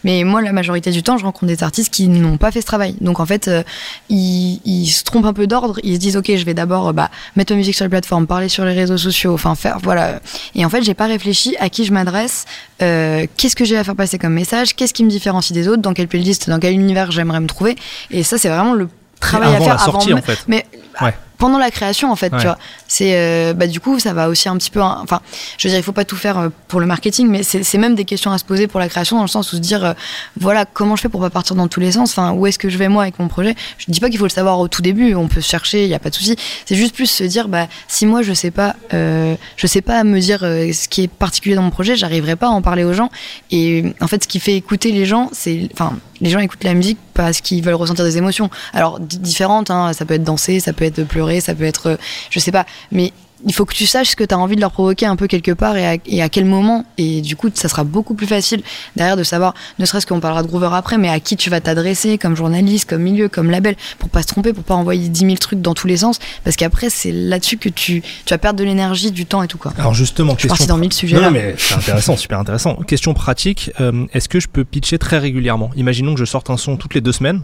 [0.04, 2.66] Mais moi, la majorité du temps, je rencontre des artistes qui n'ont pas fait ce
[2.66, 2.96] travail.
[3.02, 3.62] Donc en fait, euh,
[4.10, 5.80] ils, ils se trompent un peu d'ordre.
[5.84, 8.26] Ils se disent, ok, je vais d'abord euh, bah, mettre ma musique sur les plateformes,
[8.28, 10.20] parler sur les réseaux sociaux, enfin faire, voilà.
[10.56, 12.46] Et en fait, j'ai pas réfléchi à qui je m'adresse,
[12.82, 15.82] euh, qu'est-ce que j'ai à faire passer comme message, qu'est-ce qui me différencie des autres,
[15.82, 17.76] dans quelle playlist, dans quel univers j'aimerais me trouver.
[18.12, 20.44] Et ça, c'est vraiment le travail à faire la sortie, avant en fait.
[20.48, 20.66] mais
[21.02, 21.14] Ouais.
[21.38, 22.40] pendant la création en fait Ouais.
[22.40, 25.22] tu vois c'est euh, bah du coup ça va aussi un petit peu hein, enfin
[25.58, 27.96] je veux dire il faut pas tout faire euh, pour le marketing mais c'est même
[27.96, 29.94] des questions à se poser pour la création dans le sens où se dire euh,
[30.38, 32.12] voilà comment je fais pour pas partir dans tous les sens?
[32.12, 33.56] Enfin où est-ce que je vais moi avec mon projet?
[33.78, 35.90] Je dis pas qu'il faut le savoir au tout début on peut se chercher il
[35.90, 38.52] y a pas de souci c'est juste plus se dire bah si moi je sais
[38.52, 42.36] pas euh, je sais pas me dire ce qui est particulier dans mon projet j'arriverai
[42.36, 43.10] pas à en parler aux gens
[43.52, 46.74] et en fait ce qui fait écouter les gens c'est enfin les gens écoutent la
[46.74, 48.50] musique parce qu'ils veulent ressentir des émotions.
[48.74, 51.88] Alors di- différentes hein, ça peut être danser ça peut être pleurer ça peut être
[51.92, 51.96] euh,
[52.30, 53.14] je sais pas mais
[53.46, 55.28] il faut que tu saches ce que tu as envie de leur provoquer un peu
[55.28, 56.86] quelque part et à, et à quel moment.
[56.98, 58.62] Et du coup, ça sera beaucoup plus facile
[58.96, 61.62] derrière de savoir, ne serait-ce qu'on parlera de Groover après, mais à qui tu vas
[61.62, 65.20] t'adresser comme journaliste, comme milieu, comme label, pour pas se tromper, pour pas envoyer 10
[65.20, 66.20] 000 trucs dans tous les sens.
[66.44, 69.58] Parce qu'après, c'est là-dessus que tu, tu vas perdre de l'énergie, du temps et tout
[69.58, 69.74] quoi.
[69.78, 72.76] Alors justement, Je question dans mille sujets non, mais c'est intéressant, super intéressant.
[72.88, 75.70] Question pratique, euh, est-ce que je peux pitcher très régulièrement?
[75.76, 77.42] Imaginons que je sorte un son toutes les deux semaines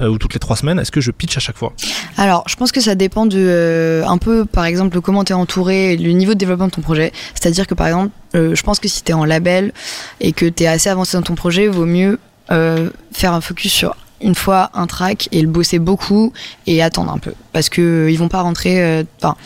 [0.00, 1.72] euh, ou toutes les trois semaines, est-ce que je pitch à chaque fois?
[2.16, 5.36] Alors, je pense que ça dépend de euh, un peu, par exemple, comment tu es
[5.38, 7.12] entouré, le niveau de développement de ton projet.
[7.34, 9.72] C'est-à-dire que, par exemple, euh, je pense que si tu es en label
[10.20, 12.18] et que tu es assez avancé dans ton projet, vaut mieux
[12.50, 16.32] euh, faire un focus sur une fois un track et le bosser beaucoup
[16.66, 17.34] et attendre un peu.
[17.52, 18.82] Parce que euh, ils vont pas rentrer.
[18.82, 19.36] euh, Enfin,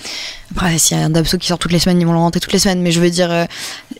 [0.53, 2.41] après, s'il y a un Dabso qui sort toutes les semaines, ils vont le rentrer
[2.41, 2.81] toutes les semaines.
[2.83, 3.47] Mais je veux dire,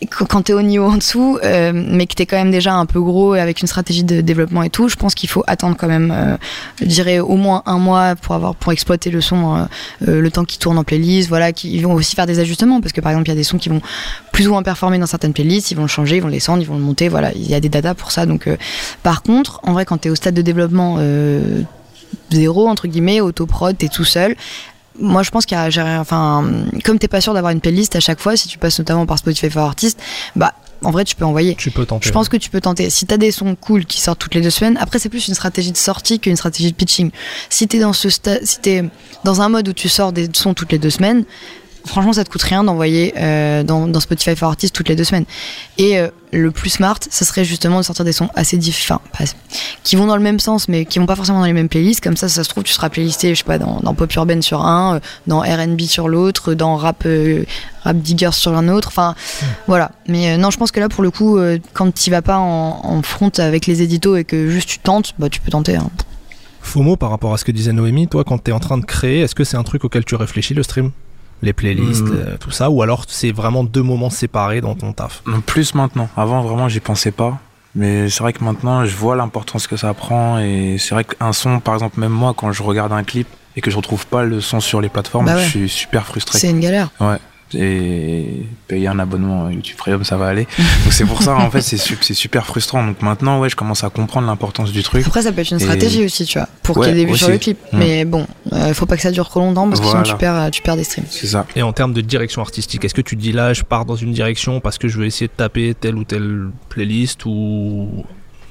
[0.09, 3.01] quand t'es au niveau en dessous, euh, mais que t'es quand même déjà un peu
[3.01, 5.87] gros et avec une stratégie de développement et tout, je pense qu'il faut attendre quand
[5.87, 6.37] même, euh,
[6.79, 9.67] je dirais au moins un mois pour avoir pour exploiter le son,
[10.07, 11.29] euh, le temps qui tourne en playlist.
[11.29, 13.43] Voilà, ils vont aussi faire des ajustements parce que par exemple, il y a des
[13.43, 13.81] sons qui vont
[14.31, 16.61] plus ou moins performer dans certaines playlists, ils vont le changer, ils vont le descendre,
[16.61, 17.09] ils vont le monter.
[17.09, 18.25] Voilà, il y a des datas pour ça.
[18.25, 18.49] Donc,
[19.03, 20.99] par contre, en vrai, quand t'es au stade de développement
[22.31, 24.35] zéro entre guillemets, autoprod, t'es tout seul.
[24.99, 26.45] Moi, je pense qu'il y a, enfin,
[26.83, 29.17] comme t'es pas sûr d'avoir une playlist à chaque fois, si tu passes notamment par
[29.17, 29.99] Spotify for Artist,
[30.35, 30.53] bah,
[30.83, 31.55] en vrai, tu peux envoyer.
[31.55, 32.07] Tu peux tenter.
[32.07, 32.89] Je pense que tu peux tenter.
[32.89, 35.33] Si t'as des sons cool qui sortent toutes les deux semaines, après c'est plus une
[35.33, 37.11] stratégie de sortie qu'une stratégie de pitching.
[37.49, 38.83] Si t'es dans ce si t'es
[39.23, 41.23] dans un mode où tu sors des sons toutes les deux semaines,
[41.85, 45.03] franchement ça te coûte rien d'envoyer euh, dans, dans Spotify for Artists toutes les deux
[45.03, 45.25] semaines.
[45.77, 49.01] Et euh, le plus smart, ça serait justement de sortir des sons assez différents,
[49.83, 52.01] qui vont dans le même sens, mais qui vont pas forcément dans les mêmes playlists.
[52.01, 54.41] Comme ça, ça se trouve, tu seras playlisté, je sais pas, dans, dans pop urbaine
[54.41, 57.43] sur un, euh, dans R&B sur l'autre, dans rap euh,
[57.83, 58.87] rap diggers sur un autre.
[58.87, 59.13] Enfin,
[59.67, 59.91] voilà.
[60.07, 61.37] Mais non, je pense que là, pour le coup,
[61.73, 65.13] quand tu vas pas en, en front avec les éditos et que juste tu tentes,
[65.19, 65.75] bah tu peux tenter.
[65.75, 65.89] hein.
[66.61, 68.85] FOMO par rapport à ce que disait Noémie, toi quand tu es en train de
[68.85, 70.91] créer, est-ce que c'est un truc auquel tu réfléchis le stream?
[71.43, 72.13] Les playlists, Mm.
[72.15, 75.21] euh, tout ça Ou alors c'est vraiment deux moments séparés dans ton taf?
[75.27, 76.09] Non, Plus maintenant.
[76.17, 77.37] Avant, vraiment, j'y pensais pas.
[77.75, 80.39] Mais c'est vrai que maintenant, je vois l'importance que ça prend.
[80.39, 83.61] Et c'est vrai qu'un son, par exemple, même moi, quand je regarde un clip et
[83.61, 85.43] que je retrouve pas le son sur les plateformes, Bah ouais.
[85.43, 86.39] je suis super frustré.
[86.39, 86.89] C'est une galère.
[86.99, 87.17] Ouais.
[87.55, 90.47] Et payer un abonnement YouTube Premium, ça va aller.
[90.83, 92.85] Donc c'est pour ça, en fait, c'est c'est super frustrant.
[92.85, 95.05] Donc maintenant, ouais, je commence à comprendre l'importance du truc.
[95.05, 97.17] Après, ça peut être une stratégie aussi, tu vois, pour qu'il y ait des vues
[97.17, 97.57] sur le clip.
[97.71, 97.77] Mm.
[97.77, 100.51] Mais bon, euh, faut pas que ça dure trop longtemps parce que sinon tu perds,
[100.51, 101.05] tu perds des streams.
[101.09, 101.45] C'est ça.
[101.55, 103.95] Et en termes de direction artistique, est-ce que tu te dis là, je pars dans
[103.95, 108.03] une direction parce que je veux essayer de taper telle ou telle playlist ou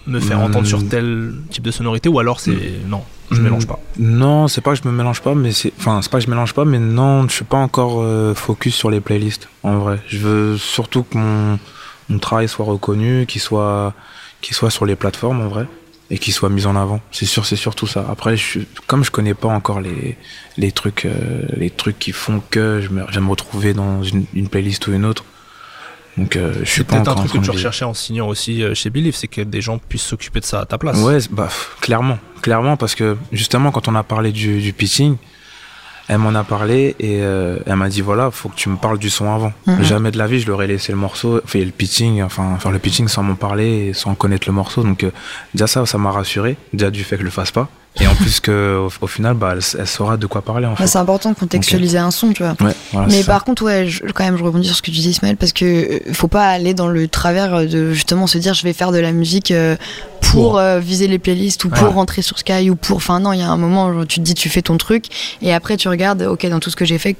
[0.07, 2.57] me faire entendre sur tel type de sonorité ou alors c'est
[2.88, 3.03] non?
[3.35, 3.79] Je me mélange pas.
[3.99, 6.31] Non c'est pas que je me mélange pas mais c'est enfin c'est pas que je
[6.31, 9.99] mélange pas mais non je suis pas encore euh, focus sur les playlists en vrai.
[10.07, 11.59] Je veux surtout que mon,
[12.09, 13.95] mon travail soit reconnu qu'il soit
[14.40, 15.66] qu'il soit sur les plateformes en vrai
[16.11, 17.01] et qu'il soit mis en avant.
[17.11, 18.07] C'est sûr c'est surtout ça.
[18.11, 20.16] Après je, comme je connais pas encore les
[20.57, 24.49] les trucs euh, les trucs qui font que je me, me retrouver dans une, une
[24.49, 25.25] playlist ou une autre
[26.18, 28.75] donc euh, je suis pas peut-être un truc que tu recherchais en signant aussi euh,
[28.75, 30.98] chez Believe, c'est que des gens puissent s'occuper de ça à ta place.
[30.98, 31.48] Ouais, bah
[31.81, 35.16] clairement, clairement parce que justement quand on a parlé du, du pitching,
[36.09, 38.98] elle m'en a parlé et euh, elle m'a dit voilà, faut que tu me parles
[38.98, 39.53] du son avant.
[39.66, 39.83] Mhm.
[39.83, 42.72] Jamais de la vie je leur ai laissé le morceau, fait le pitching, enfin faire
[42.72, 44.83] le pitching sans m'en parler et sans connaître le morceau.
[44.83, 45.07] Donc
[45.55, 47.68] déjà ça, ça m'a rassuré, déjà du fait que je le fasse pas.
[48.01, 50.67] Et en plus que au, final, bah, elle, saura de quoi parler.
[50.67, 50.87] En fait.
[50.87, 52.57] c'est important de contextualiser un son, tu vois.
[53.09, 55.37] Mais par contre, ouais, je, quand même, je rebondis sur ce que tu dis, Ismaël,
[55.37, 58.73] parce que euh, faut pas aller dans le travers de justement se dire, je vais
[58.73, 59.77] faire de la musique euh,
[60.21, 62.97] pour, euh, viser les playlists ou pour rentrer sur Sky ou pour.
[62.97, 65.07] Enfin non, il y a un moment où tu te dis, tu fais ton truc,
[65.43, 67.17] et après tu regardes, ok, dans tout ce que j'ai fait,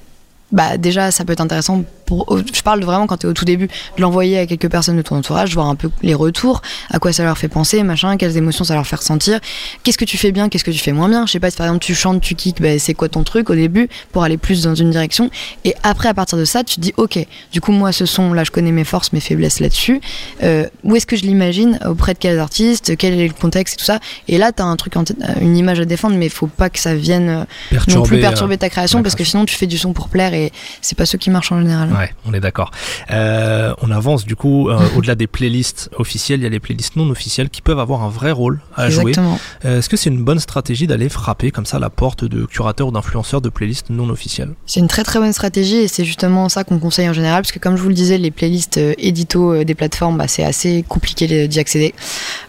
[0.53, 3.47] bah déjà ça peut être intéressant pour je parle vraiment quand tu es au tout
[3.47, 6.99] début de l'envoyer à quelques personnes de ton entourage voir un peu les retours à
[6.99, 9.41] quoi ça leur fait penser machin quelles émotions ça leur fait ressentir.
[9.83, 11.25] Qu'est-ce que tu fais bien qu'est-ce que tu fais moins bien?
[11.27, 13.49] Je sais pas si par exemple tu chantes tu kicks bah, c'est quoi ton truc
[13.49, 15.31] au début pour aller plus dans une direction?
[15.65, 17.19] Et après à partir de ça tu te dis ok
[17.51, 20.01] du coup moi ce son là je connais mes forces mes faiblesses là-dessus.
[20.43, 21.79] Euh, où est-ce que je l'imagine?
[21.87, 22.97] Auprès de quels artistes?
[22.99, 24.01] Quel est le contexte et tout ça?
[24.29, 25.05] Et là tu as un truc en
[25.41, 28.69] une image à défendre mais faut pas que ça vienne perturber, non plus perturber ta
[28.69, 31.31] création parce que sinon tu fais du son pour plaire et c'est pas ceux qui
[31.31, 31.91] marchent en général.
[31.93, 32.71] Ouais, on est d'accord.
[33.11, 36.97] Euh, on avance du coup euh, au-delà des playlists officielles, il y a les playlists
[36.97, 39.37] non officielles qui peuvent avoir un vrai rôle à Exactement.
[39.37, 39.71] jouer.
[39.71, 42.89] Euh, est-ce que c'est une bonne stratégie d'aller frapper comme ça la porte de curateurs
[42.89, 44.55] ou d'influenceurs de playlists non officielles?
[44.67, 47.53] C'est une très très bonne stratégie et c'est justement ça qu'on conseille en général parce
[47.53, 51.49] que comme je vous le disais, les playlists édito des plateformes, bah, c'est assez compliqué
[51.49, 51.95] d'y accéder,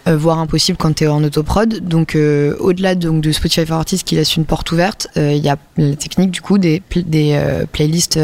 [0.06, 1.80] voire impossible quand tu es en autoprod.
[1.80, 5.56] Donc au-delà donc, de Spotify for Artists qui laisse une porte ouverte, il y a
[5.76, 8.18] la technique du coup des, des playlists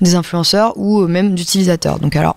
[0.00, 1.98] des influenceurs ou même d'utilisateurs.
[1.98, 2.36] Donc alors,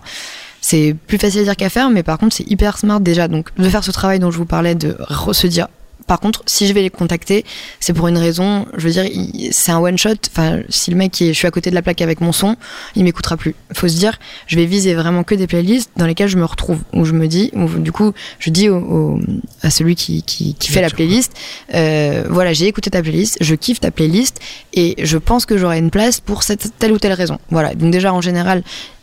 [0.60, 3.28] c'est plus facile à dire qu'à faire, mais par contre, c'est hyper smart déjà.
[3.28, 4.96] Donc, de faire ce travail dont je vous parlais, de
[5.32, 5.66] se dire,
[6.06, 7.44] par contre, si je vais les contacter,
[7.80, 9.04] c'est pour une raison, je veux dire,
[9.50, 10.10] c'est un one shot.
[10.30, 12.56] Enfin, si le mec, est, je suis à côté de la plaque avec mon son,
[12.96, 13.54] il m'écoutera plus.
[13.72, 16.80] Faut se dire, je vais viser vraiment que des playlists dans lesquelles je me retrouve,
[16.92, 19.20] où je me dis, où, du coup, je dis au,
[19.62, 21.32] à celui qui, qui, qui fait la playlist,
[21.74, 24.40] euh, voilà, j'ai écouté ta playlist, je kiffe ta playlist,
[24.72, 27.38] et je pense que j'aurai une place pour cette telle ou telle raison.
[27.50, 27.74] Voilà.
[27.74, 28.62] Donc déjà, en général,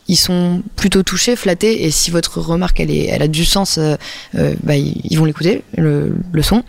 [0.09, 3.77] ils sont plutôt touchés, flattés, et si votre remarque elle, est, elle a du sens,
[3.77, 3.95] euh,
[4.35, 6.63] euh, bah, ils, vont l'écouter, le, son.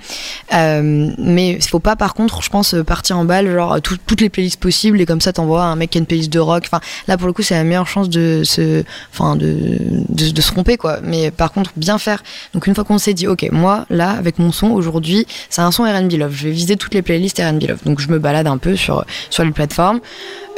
[0.53, 4.29] Euh, mais il faut pas, par contre, je pense, partir en balle, genre toutes les
[4.29, 6.65] playlists possibles, et comme ça t'envoies un mec qui a une playlist de rock.
[6.67, 9.79] Enfin, là pour le coup, c'est la meilleure chance de se, enfin, de,
[10.19, 10.99] se tromper, quoi.
[11.03, 12.23] Mais par contre, bien faire.
[12.53, 15.73] Donc une fois qu'on s'est dit, ok, moi, là, avec mon son, aujourd'hui, c'est un
[15.73, 16.35] son R&B Love.
[16.35, 17.79] Je vais viser toutes les playlists R&B Love.
[17.87, 20.01] Donc je me balade un peu sur, sur les plateformes.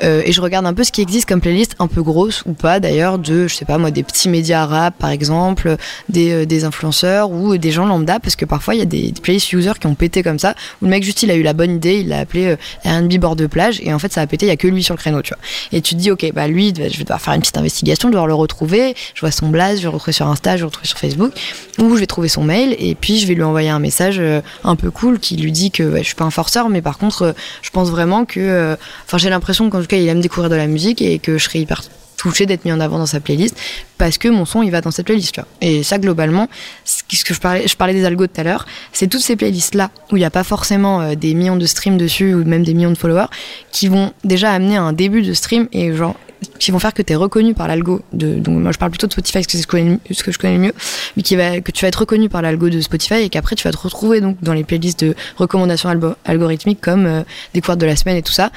[0.02, 2.55] Euh, et je regarde un peu ce qui existe comme playlist un peu grosse ou
[2.55, 5.76] pas d'ailleurs de je sais pas moi des petits médias rap par exemple
[6.09, 9.12] des, euh, des influenceurs ou des gens lambda parce que parfois il y a des,
[9.22, 11.52] playlists users qui ont pété comme ça où le mec juste il a eu la
[11.52, 14.26] bonne idée il l'a appelé euh, R&B bord de plage et en fait ça a
[14.26, 15.42] pété il y a que lui sur le créneau tu vois.
[15.72, 18.12] Et tu te dis ok bah lui je vais devoir faire une petite investigation je
[18.12, 20.57] vais devoir le retrouver je vois son blaze je vais le retrouver sur Insta je
[20.57, 21.33] vais le retrouver sur Facebook
[21.78, 24.20] ou je vais trouver son mail et puis je vais lui envoyer un message
[24.64, 27.35] un peu cool qui lui dit que je suis pas un forceur mais par contre
[27.61, 28.76] je pense vraiment que
[29.07, 31.61] enfin j'ai l'impression qu'en tout il aime découvrir de la musique et que je serais
[31.61, 31.83] hyper
[32.16, 33.57] touché d'être mis en avant dans sa playlist
[33.99, 35.47] parce que mon son il va dans cette playlist là.
[35.61, 36.49] Et ça globalement,
[36.85, 39.75] ce que je parlais, je parlais des algos tout à l'heure, c'est toutes ces playlists
[39.75, 42.62] là où il n'y a pas forcément euh, des millions de streams dessus ou même
[42.62, 43.27] des millions de followers
[43.73, 46.14] qui vont déjà amener un début de stream et genre
[46.59, 49.07] qui vont faire que tu es reconnu par l'algo de donc moi je parle plutôt
[49.07, 50.72] de Spotify parce que c'est ce, que je connais le mieux
[51.16, 53.64] mais qui va que tu vas être reconnu par l'algo de Spotify et qu'après tu
[53.64, 55.88] vas te retrouver donc dans les playlists de recommandations
[56.24, 57.22] algorithmiques comme euh,
[57.55, 58.50] découverte de la semaine et tout ça.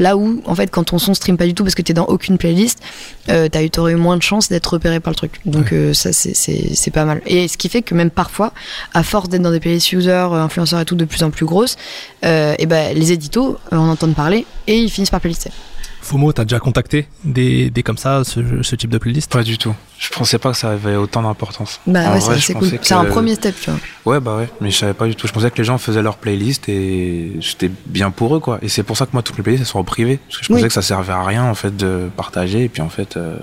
[0.00, 1.94] Là où en fait quand ton son stream pas du tout parce que tu es
[1.94, 2.80] dans aucune playlist
[3.28, 5.40] euh, tu aurais eu moins de chances d'être repéré par le truc.
[5.44, 7.20] Donc euh, ça c'est pas mal.
[7.26, 8.52] Et ce qui fait que même parfois
[8.94, 11.46] à force d'être dans des playlists users euh, influenceurs et tout de plus en plus
[11.46, 11.76] grosses
[12.22, 15.50] et ben les éditos en entendent parler et ils finissent par playlister
[16.02, 19.30] FOMO, t'as déjà contacté des, des comme ça, ce, ce, type de playlist?
[19.30, 19.74] Pas du tout.
[19.98, 21.78] Je pensais pas que ça avait autant d'importance.
[21.86, 22.70] Bah ouais, c'est cool.
[22.80, 24.14] C'est un premier step, tu vois.
[24.14, 25.26] Ouais, bah ouais, mais je savais pas du tout.
[25.26, 28.58] Je pensais que les gens faisaient leur playlist et j'étais bien pour eux, quoi.
[28.62, 30.18] Et c'est pour ça que moi, toutes mes playlists, elles sont en privé.
[30.26, 32.64] Parce que je pensais que ça servait à rien, en fait, de partager.
[32.64, 33.36] Et puis, en fait, euh,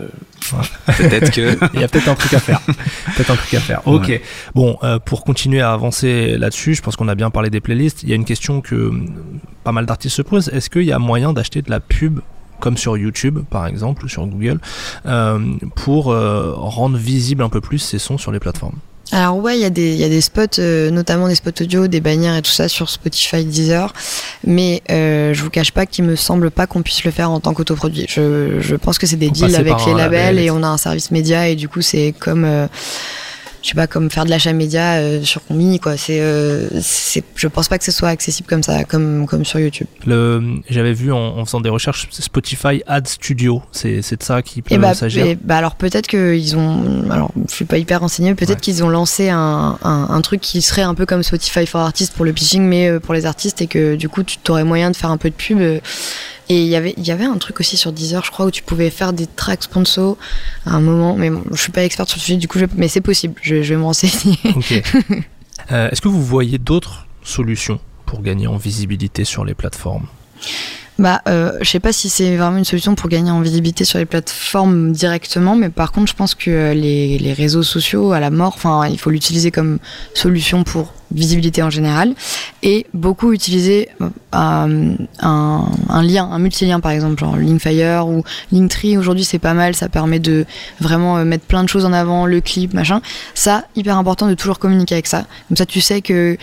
[0.98, 1.58] peut-être que.
[1.76, 2.62] Il y a peut-être un truc à faire.
[3.16, 3.82] peut-être un truc à faire.
[3.86, 4.20] Ok.
[4.56, 8.02] Bon, euh, pour continuer à avancer là-dessus, je pense qu'on a bien parlé des playlists.
[8.02, 10.50] Il y a une question que hum, pas mal d'artistes se posent.
[10.50, 12.20] Est-ce qu'il y a moyen d'acheter de la pub
[12.60, 14.60] comme sur YouTube par exemple ou sur Google,
[15.06, 15.40] euh,
[15.76, 18.78] pour euh, rendre visible un peu plus ces sons sur les plateformes.
[19.12, 21.88] Alors ouais, il y, a des, y a des spots, euh, notamment des spots audio,
[21.88, 23.94] des bannières et tout ça sur Spotify, Deezer,
[24.46, 27.40] mais euh, je vous cache pas qu'il me semble pas qu'on puisse le faire en
[27.40, 28.06] tant qu'autoproduit.
[28.10, 31.12] Je, je pense que c'est des deals avec les labels et on a un service
[31.12, 32.68] média et du coup c'est comme
[33.68, 35.98] je sais pas, comme faire de l'achat média euh, sur Combini, quoi.
[35.98, 36.70] C'est, euh,
[37.36, 39.88] je pense pas que ce soit accessible comme ça, comme, comme sur YouTube.
[40.06, 44.62] Le, j'avais vu en, faisant des recherches Spotify Ad Studio, c'est, c'est de ça qui
[44.62, 45.36] peut et bah, s'agir.
[45.44, 49.28] bah alors peut-être qu'ils ont, alors je suis pas hyper renseigné, peut-être qu'ils ont lancé
[49.28, 52.64] un, un, un, truc qui serait un peu comme Spotify for Artists pour le pitching,
[52.64, 55.18] mais euh, pour les artistes et que du coup tu aurais moyen de faire un
[55.18, 55.60] peu de pub.
[56.50, 58.52] Et il y avait, il y avait un truc aussi sur Deezer, je crois, où
[58.52, 60.18] tu pouvais faire des tracks sponsor
[60.66, 61.16] à un moment.
[61.16, 63.36] Mais bon, je suis pas experte sur le sujet, du coup, mais c'est possible.
[63.42, 64.38] Je, je, vais me renseigner.
[65.72, 70.08] euh, Est-ce que vous voyez d'autres solutions pour gagner en visibilité sur les plateformes?
[71.00, 74.00] Bah, euh, je sais pas si c'est vraiment une solution pour gagner en visibilité sur
[74.00, 78.20] les plateformes directement, mais par contre, je pense que euh, les, les réseaux sociaux à
[78.20, 79.80] la mort, enfin, il faut l'utiliser comme
[80.14, 82.14] solution pour visibilité en général,
[82.64, 88.98] et beaucoup utiliser euh, un, un, lien, un multilien par exemple, genre Linkfire ou Linktree.
[88.98, 90.46] Aujourd'hui, c'est pas mal, ça permet de
[90.80, 93.02] vraiment euh, mettre plein de choses en avant, le clip, machin.
[93.34, 95.26] Ça, hyper important de toujours communiquer avec ça.
[95.48, 96.38] Comme ça, tu sais que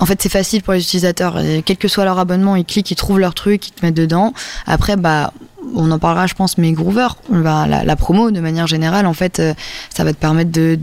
[0.00, 1.38] en fait, c'est facile pour les utilisateurs.
[1.64, 4.32] quel que soit leur abonnement, ils cliquent, ils trouvent leur truc, ils te mettent dedans.
[4.66, 5.32] Après, bah,
[5.74, 9.12] on en parlera, je pense, mais Groover, bah, la, la, promo, de manière générale, en
[9.12, 9.54] fait, euh,
[9.90, 10.78] ça va te permettre de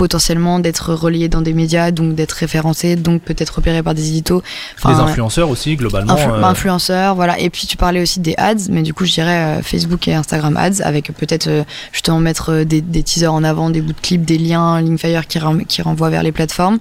[0.00, 4.42] potentiellement d'être relayé dans des médias, donc d'être référencé, donc peut-être repéré par des éditos.
[4.78, 6.16] Enfin, des influenceurs aussi, globalement.
[6.16, 6.42] Euh.
[6.42, 7.38] Influenceurs, voilà.
[7.38, 10.14] Et puis tu parlais aussi des ads, mais du coup je dirais euh, Facebook et
[10.14, 14.00] Instagram ads, avec peut-être euh, justement mettre des, des, teasers en avant, des bouts de
[14.00, 16.78] clips, des liens, Linkfire qui, qui renvoient vers les plateformes.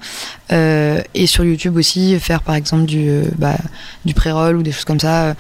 [0.50, 3.58] et sur YouTube aussi, faire par exemple du, bah,
[4.06, 5.36] du pré-roll ou des choses comme ça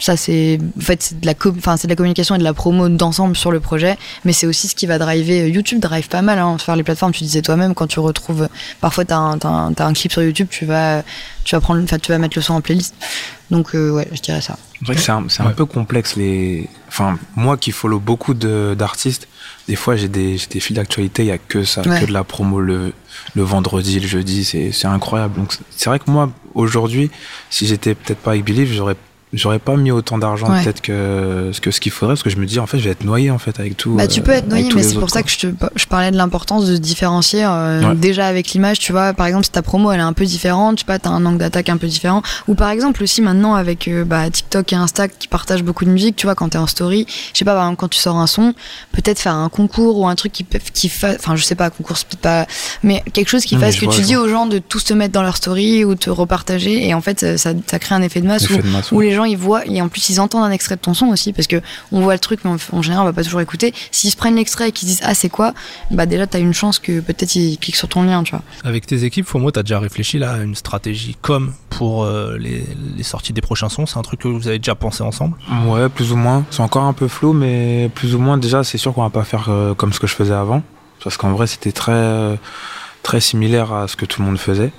[0.00, 2.54] ça c'est en fait c'est de la enfin c'est de la communication et de la
[2.54, 6.22] promo d'ensemble sur le projet mais c'est aussi ce qui va driver YouTube drive pas
[6.22, 7.12] mal hein, faire les plateformes.
[7.12, 8.48] Tu disais toi-même quand tu retrouves
[8.80, 11.02] parfois t'as un, as un, clip sur YouTube tu vas
[11.44, 12.94] tu vas prendre tu vas mettre le son en playlist.
[13.50, 14.56] Donc euh, ouais je dirais ça.
[14.78, 19.28] C'est vrai que c'est un, un peu complexe les enfin moi qui follow beaucoup d'artistes
[19.68, 22.24] des fois j'ai des, des fils d'actualité il y a que ça que de la
[22.24, 22.92] promo le
[23.34, 25.34] le vendredi le jeudi c'est incroyable.
[25.36, 27.10] Donc c'est vrai que moi aujourd'hui
[27.50, 28.96] si j'étais peut-être pas avec Believe j'aurais
[29.32, 32.46] j'aurais pas mis autant d'argent peut-être que, que ce qu'il faudrait parce que je me
[32.46, 34.48] dis en fait je vais être noyé en fait avec tout bah tu peux être
[34.48, 37.44] noyé mais c'est pour ça que je, te, je parlais de l'importance de se différencier
[37.44, 39.12] euh, déjà avec l'image tu vois.
[39.12, 41.24] Par exemple si ta promo elle est un peu différente tu sais pas t'as un
[41.24, 42.22] angle d'attaque un peu différent.
[42.48, 45.90] Ou par exemple aussi maintenant avec euh, bah, TikTok et Insta qui partagent beaucoup de
[45.90, 48.16] musique tu vois quand t'es en story je sais pas par exemple quand tu sors
[48.16, 48.54] un son
[48.92, 51.96] peut-être faire un concours ou un truc qui qui fasse enfin je sais pas concours
[52.08, 52.46] peut pas
[52.82, 55.22] mais quelque chose qui fasse que tu dis aux gens de tous te mettre dans
[55.22, 58.48] leur story ou te repartager et en fait ça, ça crée un effet de masse,
[58.92, 61.06] où, les gens ils voient et en plus ils entendent un extrait de ton son
[61.06, 61.60] aussi parce que
[61.92, 63.74] on voit le truc mais en, général on va pas toujours écouter.
[63.90, 65.54] S'ils se prennent l'extrait et qu'ils disent ah c'est quoi,
[65.90, 68.42] bah déjà t'as une chance que peut-être ils cliquent sur ton lien, tu vois.
[68.64, 72.64] Avec tes équipes, Fomo, t'as déjà réfléchi là à une stratégie comme pour euh, les,
[72.96, 73.86] les, sorties des prochains sons?
[73.86, 75.36] C'est un truc que vous avez déjà pensé ensemble?
[75.66, 76.44] Ouais, plus ou moins.
[76.50, 79.24] C'est encore un peu flou, mais plus ou moins déjà c'est sûr qu'on va pas
[79.24, 80.62] faire euh, comme ce que je faisais avant
[81.02, 82.36] parce qu'en vrai c'était très euh,
[83.02, 84.72] très similaire à ce que tout le monde faisait.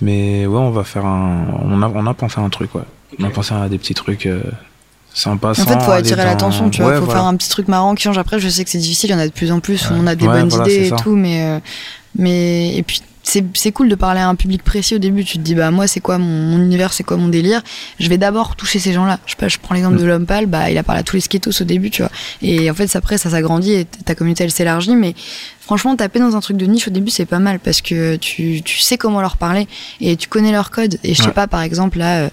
[0.00, 1.46] Mais ouais, on va faire un.
[1.62, 2.82] On a, on a pensé à un truc, ouais.
[3.18, 4.42] On a pensé à des petits trucs euh,
[5.14, 5.50] sympas.
[5.50, 6.98] En fait, faut attirer l'attention, tu vois.
[7.00, 8.18] Faut faire un petit truc marrant qui change.
[8.18, 9.88] Après, je sais que c'est difficile, il y en a de plus en plus.
[9.90, 11.42] On a des bonnes idées et tout, mais.
[11.42, 11.58] Euh,
[12.14, 15.24] mais et puis c'est cool de parler à un public précis au début.
[15.24, 17.62] Tu te dis, bah, moi, c'est quoi mon, univers, c'est quoi mon délire?
[18.00, 19.20] Je vais d'abord toucher ces gens-là.
[19.26, 20.08] Je sais pas, je prends l'exemple de mm.
[20.08, 22.10] l'homme pâle, bah, il a parlé à tous les skatos au début, tu vois.
[22.42, 24.96] Et en fait, après, ça s'agrandit et ta communauté, elle s'élargit.
[24.96, 25.14] Mais
[25.62, 28.62] franchement, taper dans un truc de niche au début, c'est pas mal parce que tu,
[28.62, 29.68] tu, sais comment leur parler
[30.00, 30.98] et tu connais leur code.
[31.04, 32.30] Et je sais pas, par exemple, là, euh,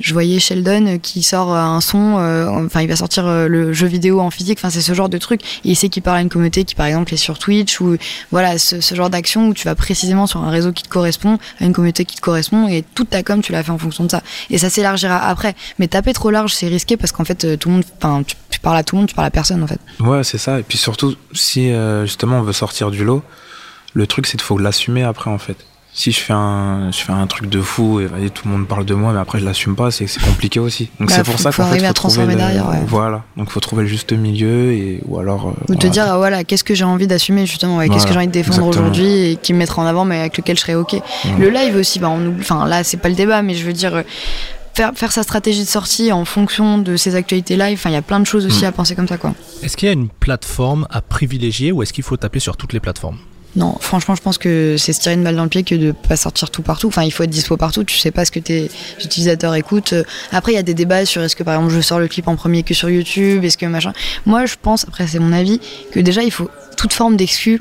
[0.00, 3.88] je voyais Sheldon qui sort un son, euh, enfin, il va sortir euh, le jeu
[3.88, 4.58] vidéo en physique.
[4.60, 5.42] Enfin, c'est ce genre de truc.
[5.64, 7.96] Et il sait qu'il parle à une communauté qui, par exemple, est sur Twitch ou
[8.30, 11.38] voilà, ce, ce genre d'action où tu vas précisément sur un réseau qui te correspond,
[11.60, 14.04] à une communauté qui te correspond et toute ta com, tu l'as fait en fonction
[14.04, 14.22] de ça.
[14.50, 15.56] Et ça s'élargira après.
[15.80, 18.76] Mais taper trop large, c'est risqué parce qu'en fait, tout le monde, enfin, tu, parles
[18.78, 19.80] à tout le monde, tu parles à personne, en fait.
[20.00, 20.58] Ouais, c'est ça.
[20.58, 21.72] Et puis surtout, si
[22.04, 23.22] justement on veut sortir du lot,
[23.94, 25.56] le truc c'est qu'il faut l'assumer après en fait.
[25.92, 28.84] si je fais un, je fais un truc de fou et tout le monde parle
[28.84, 30.90] de moi, mais après je l'assume pas, c'est c'est compliqué aussi.
[31.00, 32.76] Donc Bah, c'est pour faut- ça fait, arriver à transformer le- derrière, ouais.
[32.86, 33.24] Voilà.
[33.36, 35.48] Donc faut trouver le juste milieu et ou alors.
[35.48, 38.12] euh, Ou te dire, ah, voilà, qu'est-ce que j'ai envie d'assumer justement, ouais, qu'est-ce que
[38.12, 40.60] j'ai envie de défendre aujourd'hui et qui me mettra en avant, mais avec lequel je
[40.60, 40.94] serais ok.
[41.38, 43.72] Le live aussi, bah, on oublie- enfin là, c'est pas le débat, mais je veux
[43.72, 44.04] dire.
[44.78, 47.96] Faire, faire sa stratégie de sortie en fonction de ses actualités live, enfin il y
[47.96, 48.68] a plein de choses aussi Mm.
[48.68, 49.34] à penser comme ça quoi.
[49.60, 52.72] Est-ce qu'il y a une plateforme à privilégier ou est-ce qu'il faut taper sur toutes
[52.72, 53.18] les plateformes?
[53.56, 55.90] Non, franchement, je pense que c'est se tirer une balle dans le pied que de
[55.90, 56.86] pas sortir tout partout.
[56.86, 57.82] Enfin, il faut être dispo partout.
[57.82, 58.70] Tu sais pas ce que tes
[59.02, 59.94] utilisateurs écoutent.
[60.30, 62.28] Après, il y a des débats sur est-ce que par exemple je sors le clip
[62.28, 63.92] en premier que sur YouTube, est-ce que machin.
[64.26, 65.60] Moi, je pense, après c'est mon avis,
[65.90, 66.48] que déjà il faut
[66.78, 67.60] toute forme d'exclus,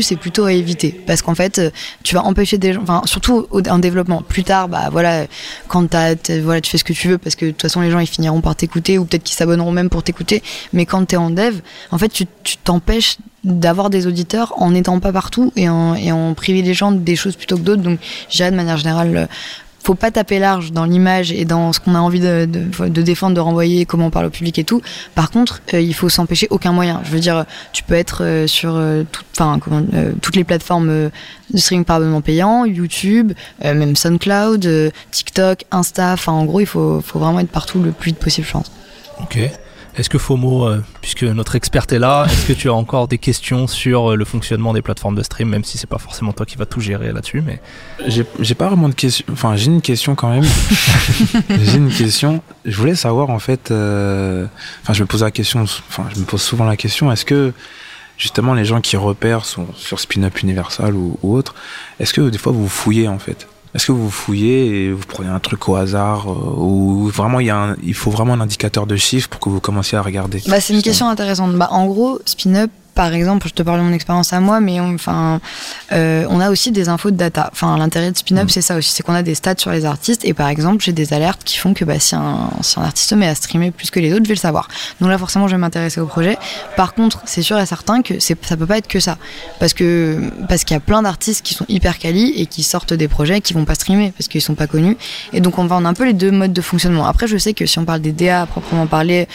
[0.00, 1.70] c'est plutôt à éviter parce qu'en fait, euh,
[2.02, 4.22] tu vas empêcher des gens, surtout en développement.
[4.22, 5.26] Plus tard, bah voilà,
[5.68, 7.90] quand t'as, voilà, tu fais ce que tu veux parce que de toute façon les
[7.90, 10.42] gens ils finiront par t'écouter ou peut-être qu'ils s'abonneront même pour t'écouter.
[10.72, 11.60] Mais quand t'es en dev,
[11.90, 16.12] en fait, tu tu t'empêches d'avoir des auditeurs en n'étant pas partout et en, et
[16.12, 17.82] en privilégiant des choses plutôt que d'autres.
[17.82, 17.98] Donc,
[18.30, 19.26] je dirais de manière générale, euh,
[19.84, 23.02] faut pas taper large dans l'image et dans ce qu'on a envie de, de, de
[23.02, 24.80] défendre, de renvoyer, comment on parle au public et tout.
[25.14, 27.02] Par contre, euh, il faut s'empêcher aucun moyen.
[27.04, 30.88] Je veux dire, tu peux être euh, sur euh, tout- comment, euh, toutes les plateformes
[30.88, 31.08] euh,
[31.52, 33.32] de streaming par abonnement payant, YouTube,
[33.62, 36.14] même SoundCloud, TikTok, Insta.
[36.14, 38.72] Enfin, en gros, il faut, faut vraiment être partout le plus vite possible, je pense.
[39.20, 39.38] Ok.
[39.96, 43.18] Est-ce que FOMO, euh, puisque notre experte est là, est-ce que tu as encore des
[43.18, 46.44] questions sur euh, le fonctionnement des plateformes de stream, même si c'est pas forcément toi
[46.46, 47.60] qui vas tout gérer là-dessus, mais
[48.08, 49.24] J'ai pas vraiment de question.
[49.32, 50.44] Enfin, j'ai une question quand même.
[51.48, 52.42] j'ai une question.
[52.64, 53.70] Je voulais savoir en fait.
[53.70, 54.46] euh,
[54.82, 55.62] Enfin, je me pose la question.
[55.62, 57.12] Enfin, je me pose souvent la question.
[57.12, 57.52] Est-ce que
[58.18, 61.54] justement les gens qui repèrent sont sur Spin-up Universal ou, ou autre,
[62.00, 63.46] est-ce que des fois vous fouillez en fait?
[63.74, 67.46] Est-ce que vous fouillez et vous prenez un truc au hasard euh, ou vraiment il
[67.46, 70.02] y a un- il faut vraiment un indicateur de chiffres pour que vous commenciez à
[70.02, 71.54] regarder Bah, c'est une question intéressante.
[71.56, 74.80] Bah, en gros, spin-up, par exemple, je te parle de mon expérience à moi, mais
[74.80, 75.40] on, enfin,
[75.92, 77.50] euh, on a aussi des infos de data.
[77.52, 78.48] Enfin, l'intérêt de spin-up, Mm.
[78.48, 80.24] c'est ça aussi, c'est qu'on a des stats sur les artistes.
[80.24, 83.10] Et par exemple, j'ai des alertes qui font que bah, si, un, si un artiste
[83.10, 84.68] se met à streamer plus que les autres, je vais le savoir.
[85.00, 86.38] Donc là, forcément, je vais m'intéresser au projet.
[86.76, 89.18] Par contre, c'est sûr et certain que c'est, ça peut pas être que ça,
[89.58, 92.92] parce que parce qu'il y a plein d'artistes qui sont hyper quali et qui sortent
[92.94, 94.96] des projets qui vont pas streamer parce qu'ils sont pas connus.
[95.32, 97.06] Et donc, on va en un peu les deux modes de fonctionnement.
[97.06, 99.28] Après, je sais que si on parle des DA à proprement parler,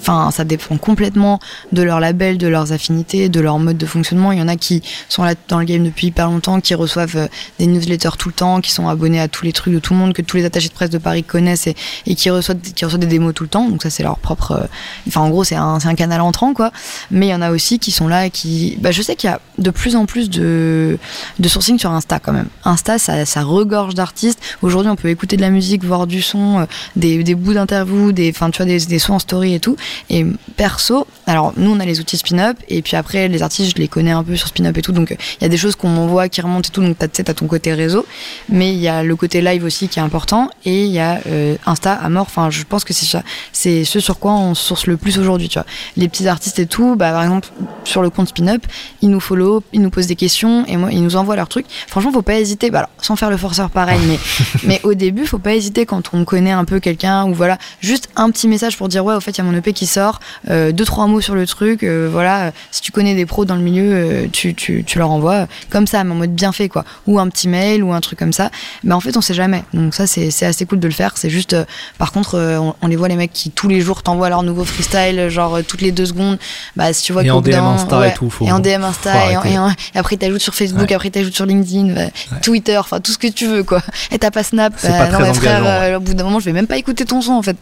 [0.00, 1.40] enfin, ça dépend complètement
[1.72, 4.32] de leur label, de leurs de leur mode de fonctionnement.
[4.32, 7.16] Il y en a qui sont là dans le game depuis hyper longtemps, qui reçoivent
[7.16, 7.28] euh,
[7.58, 9.98] des newsletters tout le temps, qui sont abonnés à tous les trucs de tout le
[9.98, 13.00] monde, que tous les attachés de presse de Paris connaissent et, qui, reçoivent, qui reçoivent
[13.00, 13.68] des démos tout le temps.
[13.68, 14.52] Donc ça, c'est leur propre...
[14.52, 14.66] euh,
[15.08, 16.72] Enfin, en gros, c'est un, un canal entrant, quoi.
[17.10, 18.76] Mais il y en a aussi qui sont là et qui...
[18.80, 20.98] Bah, je sais qu'il y a de plus en plus de,
[21.44, 22.48] sourcing sur Insta, quand même.
[22.64, 24.40] Insta, ça, regorge d'artistes.
[24.62, 26.64] Aujourd'hui, on peut écouter de la musique, voir du son, euh,
[26.96, 29.76] des, bouts d'interviews, des, des, sons en story et tout.
[30.10, 30.24] Et
[30.56, 34.10] perso, alors nous on a les outils spin-up puis après les artistes je les connais
[34.10, 36.28] un peu sur spin-up et tout donc euh, il y a des choses qu'on m'envoie
[36.28, 38.06] qui remontent et tout donc tu sais, t'as ton côté réseau.
[38.48, 41.20] Mais il y a le côté live aussi qui est important et il y a
[41.26, 42.26] euh, Insta à mort.
[42.28, 43.22] Enfin je pense que c'est ça
[43.52, 45.66] c'est ce sur quoi on source le plus aujourd'hui tu vois.
[45.96, 47.48] Les petits artistes et tout bah par exemple
[47.84, 48.64] sur le compte spin-up
[49.02, 51.66] ils nous follow ils nous posent des questions et moi ils nous envoient leurs trucs.
[51.86, 52.70] Franchement faut pas hésiter.
[52.70, 54.18] Bah alors sans faire le forceur pareil mais
[54.64, 58.08] mais au début faut pas hésiter quand on connaît un peu quelqu'un ou voilà juste
[58.16, 60.20] un petit message pour dire ouais au fait il y a mon EP qui sort
[60.50, 63.44] euh, deux trois mots sur le truc euh, voilà euh, si tu connais des pros
[63.44, 66.52] dans le milieu euh, tu, tu, tu leur envoies comme ça mais en mode bien
[66.52, 66.84] fait quoi.
[67.06, 68.50] Ou un petit mail ou un truc comme ça.
[68.82, 69.64] Mais en fait on sait jamais.
[69.72, 71.12] Donc ça c'est assez cool de le faire.
[71.16, 71.64] C'est juste euh,
[71.98, 74.42] par contre euh, on, on les voit les mecs qui tous les jours t'envoient leur
[74.42, 76.38] nouveau freestyle genre toutes les deux secondes.
[76.76, 78.80] Bah si tu vois Et en DM Insta ouais, et tout, faut- et en DM
[78.80, 80.94] faut Insta et, en- et en- et après t'ajoutes sur Facebook Ouais.
[80.94, 82.08] après t'ajoutes sur LinkedIn euh,
[82.42, 83.82] Twitter enfin tout ce que tu veux quoi.
[84.10, 84.74] Et t'as pas Snap.
[84.82, 86.76] Bah, pas non très mais frère euh, au bout d'un moment je vais même pas
[86.76, 87.56] écouter ton son en fait.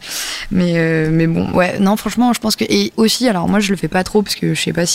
[0.51, 1.77] Mais euh, mais bon ouais.
[1.79, 4.35] Non franchement je pense que et aussi alors moi je le fais pas trop parce
[4.35, 4.92] que je sais pas si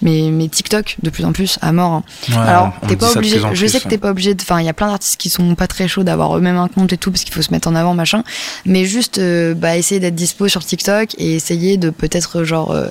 [0.00, 2.02] mais mais TikTok de plus en plus à mort hein.
[2.28, 4.68] Ouais, alors t'es pas obligé je plus, sais que t'es pas obligé enfin il y
[4.68, 7.24] a plein d'artistes qui sont pas très chauds d'avoir eux-mêmes un compte et tout parce
[7.24, 8.22] qu'il faut se mettre en avant machin
[8.64, 12.88] mais juste euh, bah essayer d'être dispo sur TikTok et essayer de peut-être genre euh,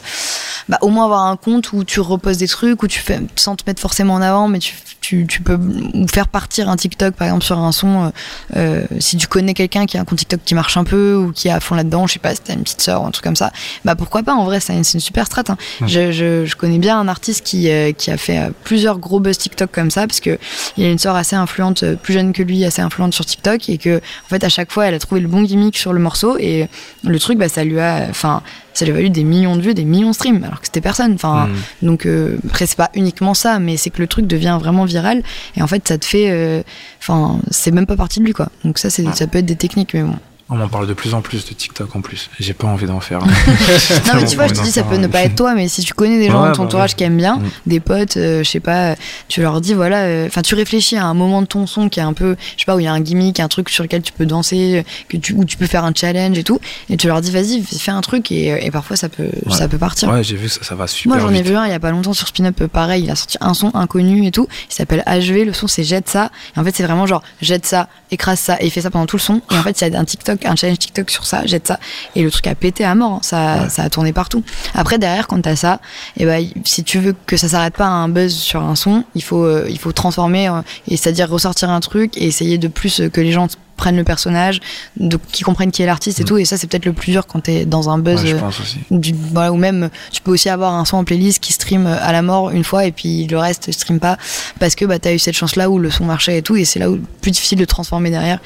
[0.69, 3.55] bah, au moins avoir un compte où tu reposes des trucs où tu fais sans
[3.55, 5.59] te mettre forcément en avant mais tu tu, tu peux
[5.93, 8.13] ou faire partir un TikTok par exemple sur un son
[8.55, 11.31] euh, si tu connais quelqu'un qui a un compte TikTok qui marche un peu ou
[11.31, 13.11] qui est à fond là-dedans je sais pas si t'as une petite sœur ou un
[13.11, 13.51] truc comme ça
[13.83, 15.57] bah pourquoi pas en vrai c'est une, une super strat hein.
[15.81, 19.19] je, je, je connais bien un artiste qui, euh, qui a fait euh, plusieurs gros
[19.19, 20.37] buzz TikTok comme ça parce que
[20.77, 23.69] il a une sœur assez influente euh, plus jeune que lui assez influente sur TikTok
[23.69, 25.99] et que en fait à chaque fois elle a trouvé le bon gimmick sur le
[25.99, 26.67] morceau et
[27.03, 28.41] le truc bah ça lui a enfin
[28.73, 30.81] ça lui a valu des millions de vues des millions de streams alors que c'était
[30.81, 31.47] personne enfin.
[31.47, 31.85] Mm.
[31.85, 35.23] donc euh, après c'est pas uniquement ça mais c'est que le truc devient vraiment viral
[35.55, 36.61] et en fait ça te fait euh,
[36.99, 38.49] enfin c'est même pas partie de lui quoi.
[38.63, 40.15] Donc ça c'est ça peut être des techniques mais bon
[40.53, 42.29] On m'en parle de plus en plus de TikTok en plus.
[42.39, 43.19] J'ai pas envie d'en faire.
[43.25, 45.81] Non, mais tu vois, je te dis, ça peut ne pas être toi, mais si
[45.81, 46.95] tu connais des gens Ouais, dans ton bah entourage ouais.
[46.97, 47.49] qui aiment bien, Mm.
[47.67, 48.95] des potes, euh, je sais pas,
[49.29, 51.99] tu leur dis, voilà, euh, enfin, tu réfléchis à un moment de ton son qui
[51.99, 53.83] est un peu, je sais pas, où il y a un gimmick, un truc sur
[53.83, 56.97] lequel tu peux danser, que tu, où tu peux faire un challenge et tout, et
[56.97, 59.55] tu leur dis, vas-y, fais un truc, et, euh, et parfois ça peut, Ouais.
[59.57, 60.09] ça peut partir.
[60.11, 61.79] Ouais, j'ai vu ça, ça va super Moi j'en ai vu un il y a
[61.79, 64.73] pas longtemps sur Spin Up pareil, il a sorti un son inconnu et tout, il
[64.73, 67.87] s'appelle HV, le son c'est jette ça, et en fait c'est vraiment genre jette ça,
[68.11, 69.95] écrase ça, et il fait ça pendant tout le son, et en fait il y
[69.95, 71.79] a un TikTok, un challenge TikTok sur ça, jette ça,
[72.15, 73.19] et le truc a pété à mort, hein.
[73.21, 73.69] ça, Ouais.
[73.69, 74.43] ça a tourné partout.
[74.73, 75.79] Après derrière quand t'as ça,
[76.17, 79.03] et ben si tu veux que ça s'arrête pas à un buzz sur un son,
[79.15, 82.67] il faut, euh, il faut transformer, euh, et c'est-à-dire ressortir un truc et essayer de
[82.67, 84.59] plus euh, que les gens prennent le personnage,
[84.97, 86.27] de, qui comprennent qui est l'artiste et Mm.
[86.27, 88.35] tout, et ça c'est peut-être le plus dur quand t'es dans un buzz Ouais, je
[88.35, 88.77] pense aussi.
[88.91, 92.11] du, voilà, ou même tu peux aussi avoir un son en playlist qui stream à
[92.11, 94.17] la mort une fois et puis le reste stream pas
[94.59, 96.55] parce que bah, tu as eu cette chance là où le son marchait et tout
[96.55, 98.37] et c'est là où plus difficile de transformer derrière.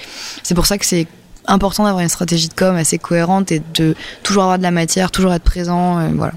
[0.42, 1.06] C'est pour ça que c'est
[1.48, 5.12] important d'avoir une stratégie de com assez cohérente et de toujours avoir de la matière,
[5.12, 6.00] toujours être présent.
[6.00, 6.34] euh, voilà.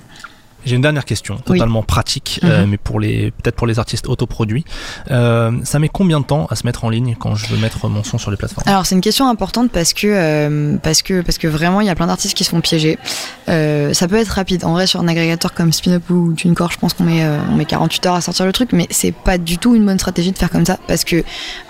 [0.64, 1.42] J'ai une dernière question, Oui.
[1.58, 2.50] totalement pratique, Mhm.
[2.50, 4.64] euh, mais pour les peut-être pour les artistes autoproduits.
[5.10, 7.88] Euh, ça met combien de temps à se mettre en ligne quand je veux mettre
[7.88, 8.68] mon son sur les plateformes?
[8.68, 11.90] Alors c'est une question importante parce que euh, parce que parce que vraiment il y
[11.90, 12.98] a plein d'artistes qui se font piéger.
[13.48, 14.64] Euh, ça peut être rapide.
[14.64, 17.64] En vrai sur un agrégateur comme Spinup ou TuneCore, je pense qu'on met on met
[17.64, 20.38] 48 heures à sortir le truc, mais c'est pas du tout une bonne stratégie de
[20.38, 21.22] faire comme ça parce que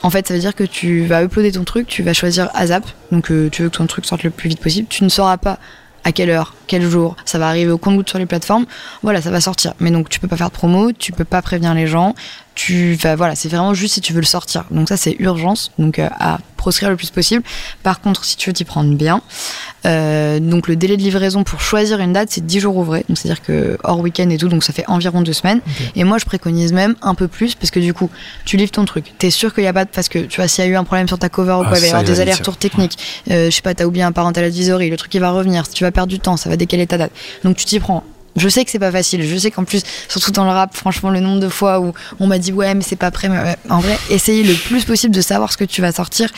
[0.02, 2.84] en fait ça veut dire que tu vas uploader ton truc, tu vas choisir ASAP,
[3.12, 4.88] donc tu veux que ton truc sorte le plus vite possible.
[4.88, 5.58] Tu ne sauras pas
[6.04, 8.66] à quelle heure, quel jour, ça va arriver au compte-goutte sur les plateformes.
[9.02, 9.74] Voilà, ça va sortir.
[9.80, 12.14] Mais donc tu peux pas faire de promo, tu peux pas prévenir les gens.
[12.58, 14.64] Tu, enfin, voilà, c'est vraiment juste si tu veux le sortir.
[14.72, 17.44] Donc ça c'est urgence, donc euh, à proscrire le plus possible.
[17.84, 19.22] Par contre, si tu veux t'y prendre bien,
[19.86, 23.04] euh, donc le délai de livraison pour choisir une date c'est 10 jours ouvrés.
[23.08, 25.60] Donc c'est-à-dire que hors week-end et tout, donc ça fait environ deux semaines.
[25.94, 28.10] Et moi je préconise même un peu plus parce que du coup
[28.44, 29.14] tu livres ton truc.
[29.18, 30.74] T'es sûr qu'il y a pas de parce que tu vois s'il y a eu
[30.74, 32.98] un problème sur ta cover ou Ah, quoi, il va y avoir des allers-retours techniques.
[33.30, 35.84] Euh, je sais pas, t'as oublié un parental advisory, le truc il va revenir, tu
[35.84, 37.12] vas perdre du temps, ça va décaler ta date.
[37.44, 38.02] Donc tu t'y prends.
[38.38, 39.22] Je sais que c'est pas facile.
[39.22, 42.26] Je sais qu'en plus, surtout dans le rap, franchement, le nombre de fois où on
[42.26, 43.28] m'a dit ouais, mais c'est pas prêt.
[43.28, 46.30] Mais en vrai, essayez le plus possible de savoir ce que tu vas sortir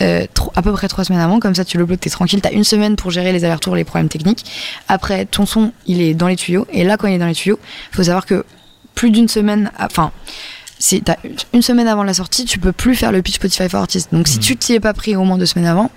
[0.00, 1.40] euh, à peu près trois semaines avant.
[1.40, 2.40] Comme ça, tu le bloques, t'es tranquille.
[2.40, 4.44] T'as une semaine pour gérer les allers-retours, les problèmes techniques.
[4.88, 6.66] Après, ton son, il est dans les tuyaux.
[6.72, 7.58] Et là, quand il est dans les tuyaux,
[7.92, 8.44] faut savoir que
[8.94, 10.12] plus d'une semaine, enfin,
[11.52, 14.12] une semaine avant la sortie, tu peux plus faire le pitch Spotify for Artists.
[14.12, 14.42] Donc si Mhm.
[14.42, 15.90] tu t'y es pas pris au moins deux semaines avant,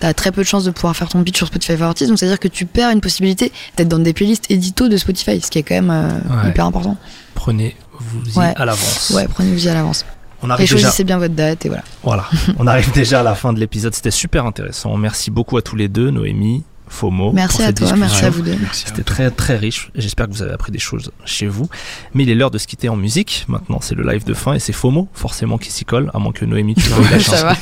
[0.00, 2.08] t'as très peu de chances de pouvoir faire ton pitch sur Spotify for Artists.
[2.10, 4.96] Donc c'est à dire que tu perds une possibilité d'être dans des playlists édito de
[4.96, 6.08] Spotify, ce qui est quand même euh,
[6.42, 6.50] Ouais.
[6.50, 6.96] hyper important.
[7.34, 8.52] Prenez-vous-y Ouais.
[8.56, 9.10] à l'avance.
[9.14, 10.04] Ouais, prenez-vous à l'avance.
[10.42, 10.78] On Et arrive déjà.
[10.82, 11.84] choisissez bien votre date et voilà.
[12.02, 12.26] Voilà,
[12.58, 13.94] on arrive déjà à la fin de l'épisode.
[13.94, 14.96] C'était super intéressant.
[14.96, 17.32] Merci beaucoup à tous les deux, Noémie, FOMO.
[17.32, 18.56] Merci pour à cette toi, merci à vous deux.
[18.72, 19.90] C'était très très riche.
[19.94, 21.68] J'espère que vous avez appris des choses chez vous.
[22.14, 23.44] Mais il est l'heure de se quitter en musique.
[23.48, 26.32] Maintenant, c'est le live de fin et c'est FOMO, forcément, qui s'y colle, à moins
[26.32, 26.88] que Noémie, tu
[27.32, 27.56] la.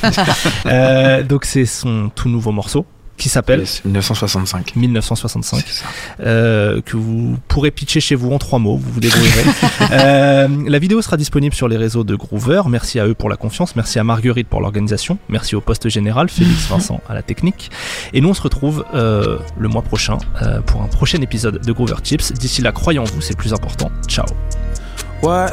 [0.65, 2.85] Euh, donc, c'est son tout nouveau morceau
[3.17, 4.75] qui s'appelle Yes, 1965.
[4.75, 5.85] 1965, C'est ça.
[6.19, 9.43] euh, que vous pourrez pitcher chez vous en trois mots, vous vous débrouillerez.
[9.91, 12.63] Euh, la vidéo sera disponible sur les réseaux de Groover.
[12.67, 16.27] Merci à eux pour la confiance, merci à Marguerite pour l'organisation, merci au poste général,
[16.29, 17.71] Félix Vincent à la technique.
[18.13, 21.71] Et nous on se retrouve euh, le mois prochain euh, pour un prochain épisode de
[21.71, 22.33] Groover Chips.
[22.33, 23.89] D'ici là, croyez en vous, c'est le plus important.
[24.07, 24.25] Ciao.
[25.23, 25.47] Ouais.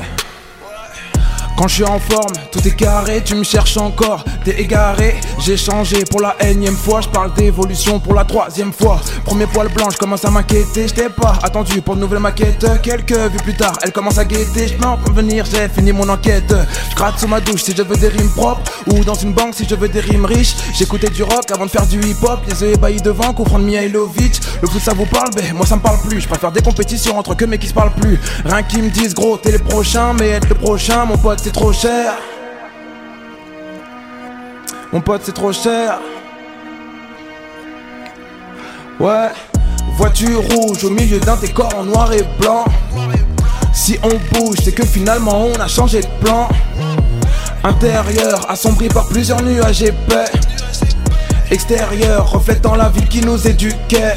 [1.57, 5.15] Quand je suis en forme, tout est carré, tu me cherches encore, t'es égaré.
[5.39, 9.01] J'ai changé pour la énième fois, je parle d'évolution pour la troisième fois.
[9.25, 12.67] Premier poil blanc, je commence à m'inquiéter, je t'ai pas attendu pour de nouvelles maquettes.
[12.83, 16.09] Quelques vues plus tard, elle commence à guetter, je peux en venir, j'ai fini mon
[16.09, 16.55] enquête.
[16.91, 19.55] Je gratte sous ma douche si je veux des rimes propres, ou dans une banque
[19.55, 20.55] si je veux des rimes riches.
[20.75, 24.41] J'écoutais du rock avant de faire du hip hop, les yeux ébahis devant, comprendre Mihailovic.
[24.63, 26.23] Le foot ça vous parle, ben moi ça me parle plus.
[26.23, 28.19] Je préfère des compétitions entre que mecs qui se parlent plus.
[28.45, 31.53] Rien qui me disent gros, t'es le prochain, mais être le prochain, mon pote c'est
[31.53, 32.15] trop cher.
[34.93, 35.99] Mon pote c'est trop cher.
[39.01, 39.31] Ouais,
[39.97, 42.65] voiture rouge au milieu d'un décor en noir et blanc.
[43.73, 46.49] Si on bouge, c'est que finalement on a changé de plan.
[47.65, 50.31] Intérieur assombri par plusieurs nuages épais.
[51.51, 54.15] Extérieur reflétant la ville qui nous éduquait.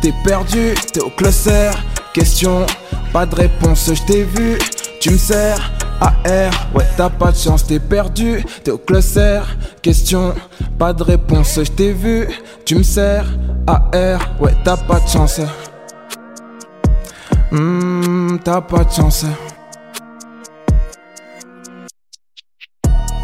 [0.00, 1.70] T'es perdu, t'es au cluster.
[2.14, 2.64] Question,
[3.12, 4.58] pas de réponse, je t'ai vu.
[5.00, 5.72] Tu me sers
[6.02, 8.44] AR, ouais, t'as pas de chance, t'es perdu.
[8.64, 9.40] T'es au cluster.
[9.80, 10.34] Question,
[10.76, 12.26] pas de réponse, je t'ai vu.
[12.64, 13.26] Tu me sers
[13.68, 15.40] AR, ouais, t'as pas de chance.
[17.52, 19.26] Hmm, t'as pas de chance.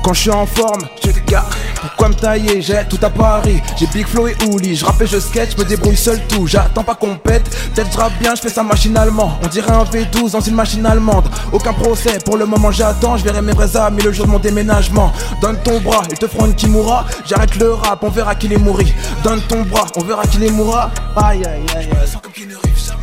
[0.04, 1.67] Quand je suis en forme, je te.
[1.80, 3.60] Pourquoi me tailler J'ai tout à Paris.
[3.78, 4.76] J'ai Big Flow et Ouli.
[4.76, 6.46] Je rappe je sketch, me débrouille seul tout.
[6.46, 7.48] J'attends pas qu'on pète.
[7.74, 9.38] Peut-être je bien, je fais ça machinalement.
[9.42, 11.28] On dirait un V12 dans une machine allemande.
[11.52, 13.16] Aucun procès, pour le moment j'attends.
[13.16, 15.12] Je verrai mes vrais amis le jour de mon déménagement.
[15.40, 17.06] Donne ton bras, ils te feront une Kimura.
[17.26, 18.92] J'arrête le rap, on verra qui les mourit.
[19.22, 20.90] Donne ton bras, on verra qui les mourra.
[21.16, 21.88] Aïe aïe aïe.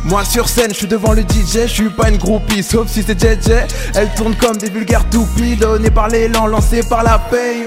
[0.04, 3.02] Moi sur scène, je suis devant le DJ, je suis pas une groupie, sauf si
[3.02, 3.50] c'est JJ.
[3.94, 7.66] Elle tourne comme des vulgaires toupies, données par l'élan, lancées par la paye.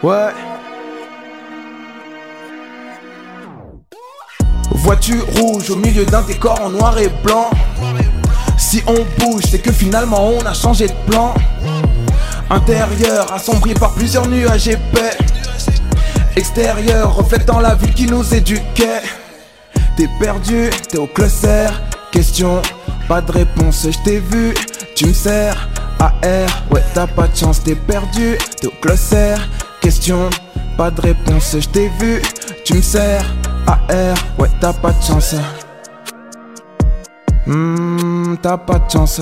[0.00, 0.30] Ouais.
[4.70, 7.50] Voiture rouge au milieu d'un décor en noir et blanc?
[8.56, 11.34] Si on bouge, c'est que finalement on a changé de plan.
[12.48, 15.18] Intérieur assombri par plusieurs nuages épais.
[16.36, 19.02] Extérieur reflétant la ville qui nous éduquait.
[19.96, 21.66] T'es perdu, t'es au cluster.
[22.12, 22.62] Question,
[23.08, 24.54] pas de réponse, je t'ai vu.
[24.94, 25.68] Tu me sers.
[25.98, 29.34] AR, ouais, t'as pas de chance, t'es perdu, t'es au cluster.
[29.80, 30.28] Question,
[30.76, 32.20] pas de réponse, je t'ai vu.
[32.64, 33.24] Tu me sers.
[33.66, 35.34] AR, ouais, t'as pas de chance.
[37.46, 39.20] Hmm, t'as pas de chance.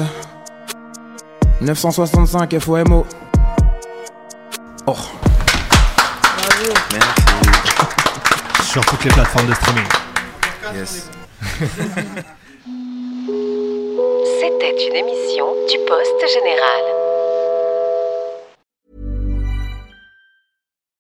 [1.61, 3.07] 965 FOMO.
[4.87, 4.97] Oh.
[6.93, 7.23] Merci.
[8.71, 9.85] Sur toutes les plateformes de streaming.
[10.75, 11.11] Yes.
[14.41, 16.96] C'était une émission du Poste Général.